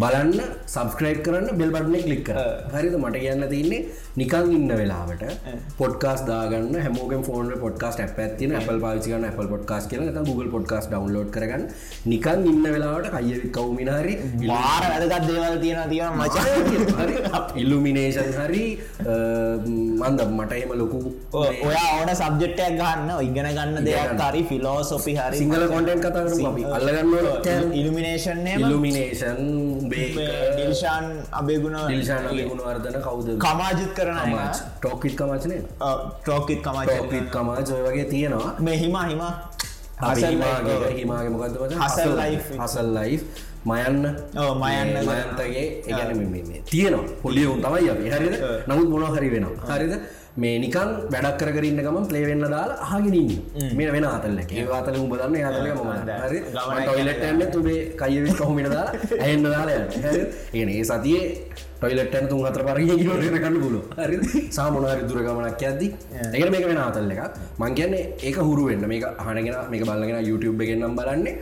[0.00, 0.32] බලන්න
[0.66, 2.38] සබස්ක්‍රයිබ් කරන්න බෙල් බට්න කලික් කර
[2.74, 2.94] හරිද?
[2.96, 3.80] මට කියන්න තින්නේ
[4.20, 5.24] නිකං ඉන්න වෙලාවට
[5.80, 10.04] පොඩ්කාස් දාගන්න හැමෝගෙන් ෆෝන් පොඩ්කාස් ඇතින Apple පාචිකන Apple පොඩ්කාස් කියල.
[10.28, 11.64] Google පොඩ්කාස් ඩවන්ලෝඩ් කරගන්න.
[12.12, 14.14] නිකං ඉන්න වෙලාවට කය කවමිනාරි
[14.48, 17.42] වාර වැදගත් දේවල් තියෙන තියෙන මචා.
[17.62, 18.64] ඉල්ලුමිනේෂන් හරි.
[20.02, 20.98] මන්ද මට එම ලොකු
[21.32, 26.24] ඔයා ඕන සබ්ජෙට්ටයක් ගන්න ඉගෙන ගන්න දෙයක් හරි ෆිලෝසොපි හරි සිංහල කොටෙන් කතා
[26.78, 29.40] අල්ලගන්න ඉල්ිනේෂන් ඉල්ලුමිනේෂන්
[29.90, 31.06] ඩිල්ෂාන්
[31.40, 33.28] අබේගුණ ඩිල්ෂාන ගුණ වර්ධන කවුද?
[33.44, 34.18] කමාජිත් කරන
[34.80, 35.56] ටෝකිත් කමචනය
[36.24, 37.70] ටෝකිත් කමාජිත් කමාජ.
[37.86, 38.52] වගේ තියෙනවා.
[38.58, 39.32] මේ හිමා හිමා.
[40.98, 43.20] හිමාගේ මොකක්ද හසල් ලයි හසල් ලයි
[43.70, 44.02] මයන්න.
[44.62, 44.90] මයන්න.
[45.08, 47.04] මයන්තගේ ඒගැන තියෙනවා.
[47.22, 48.34] පොලිය උන් තමයි හරිද?
[48.66, 49.66] නමුත් මොන හරි වෙනවා.
[49.74, 49.94] හරිද
[50.36, 54.38] මේ නිකන් වැඩක් කරන්න ගම පලේවෙන්න දාලා හගෙනන්න මේ වෙන අතල්ල
[54.72, 55.90] අතල උබදන්න අතල ම
[56.78, 59.82] ටොයිලටන්න තුබේ කයවි කොහමිට දාලා ඇන්න දාලා
[60.54, 61.26] ඒ ඒ සතියේ
[61.76, 64.16] ටොයිලට්න තුන් හතර පරග කිලට කන්න පුල හරි
[64.50, 65.88] සාමනහරි දුරගමනක් ඇද්දි
[66.32, 67.36] ඒක මේක වෙන අතල්ල එකක්.
[67.58, 71.34] මං කියන්නේ ඒක හුරුවෙන්න මේක හනගෙන මේක බලගෙන YouTube එකෙන් නම් බලන්නේ.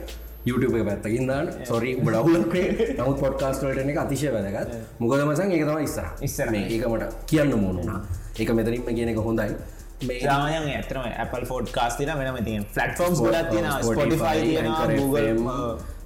[0.45, 1.53] YouTube පැත්තකින් දාන්න.
[1.65, 4.75] සොරි බඩවුලේ නමුත් පොඩ්කාස්ටලට එක අතිශය වැදගත්.
[4.99, 8.01] මොකද මසන් ඒක තම ඉස්සර ඉස්සර මේ ඒකමට කියන්න මුණුනා
[8.37, 9.55] ඒක මෙතරින්ම කියන එක හොඳයි.
[10.03, 15.29] මේයාමයන් ඇතරම Apple ෆෝඩ් කාස්තින වෙනම තිය ෆලට්ෆෝම් ගොඩක් තියෙන Google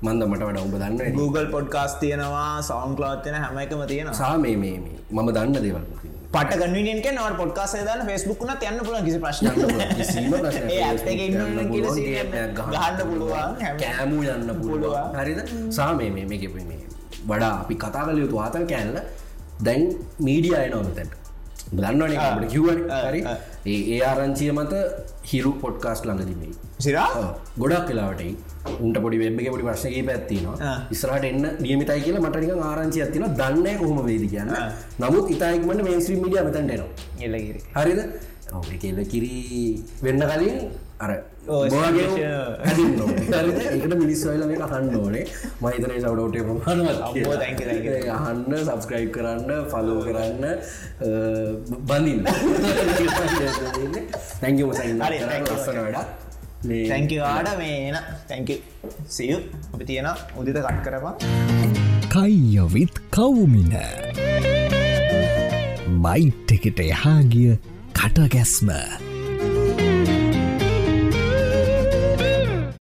[0.03, 4.35] මන්ද මට වඩ ඔබ දන්න Google පොඩ්කාස් තියෙනවා සවන් ලාත් තියෙන හැම එකම තියෙන සා
[4.39, 5.85] මේ මේ මම දන්න දේවල්
[6.33, 9.47] පට කන්විනියන්ක නවට පොඩ්කාසේ දාන ෆෙස්බුක්න යන්න පුල කිසි ප්‍රශ්න
[12.55, 15.05] ගහන්න පුළුවන් කෑමූ යන්න පුළුවන්.
[15.14, 15.41] හරිද?
[15.70, 16.81] සා මේ මේ මේ මේ
[17.27, 18.99] වඩා අපි කතා කල යුතු ආතල් කෑල්ල
[19.61, 19.83] දැන්
[20.20, 21.24] මීඩිය අය නොමතැට
[21.79, 22.68] දන්නවන අපට කිව්ව
[23.07, 23.20] හරි?
[23.75, 24.75] ඒ ආරංචිය මත
[25.31, 26.53] හිරු පොඩ්කාස්ට ළඟ දිමේ
[26.87, 27.09] සිරා?
[27.61, 28.22] ගොඩක් කලාවට
[28.85, 33.66] උන්ට පොඩි වෙබ් එක පොඩි ප්‍රශ්නගේ පැත්තිනවා ඉස්රට එන්න නියමිතයි කියලා මටනික ආරංචි ඇතින දන්න
[33.81, 34.55] කොහොම වේද කියන්න.
[35.03, 38.01] නමුත් ඉතායික්මට මේස්ත්‍රී මිඩිය මතන්ටනවා හරිද?
[38.55, 39.35] ඔ කෙල්ල කිරි
[40.07, 40.57] වෙන්න කලින්
[41.03, 41.11] අර
[43.75, 45.25] එකට මිනිස්වල මේ කහන්න ඕනේ.
[45.63, 47.01] මහිතන සවඩෝට ප්‍රමාණවත්
[48.17, 50.45] අහන්න සබස්ක්‍රයිබ් කරන්න ෆලෝ කරන්න
[51.89, 52.25] බඳින්න.
[54.41, 55.99] තැංගම ලස්සන වැඩ
[56.91, 57.97] තැංකවාඩ මේ එන
[58.29, 58.51] තැංක
[59.17, 59.39] සියු
[59.75, 60.09] අපි තියෙන
[60.41, 61.15] උදිත කට් කරපා
[62.15, 63.75] කයියොවිත් කවුමින.
[66.05, 67.51] බයිට් එකට එහා ගිය
[67.99, 68.69] කටගැස්ම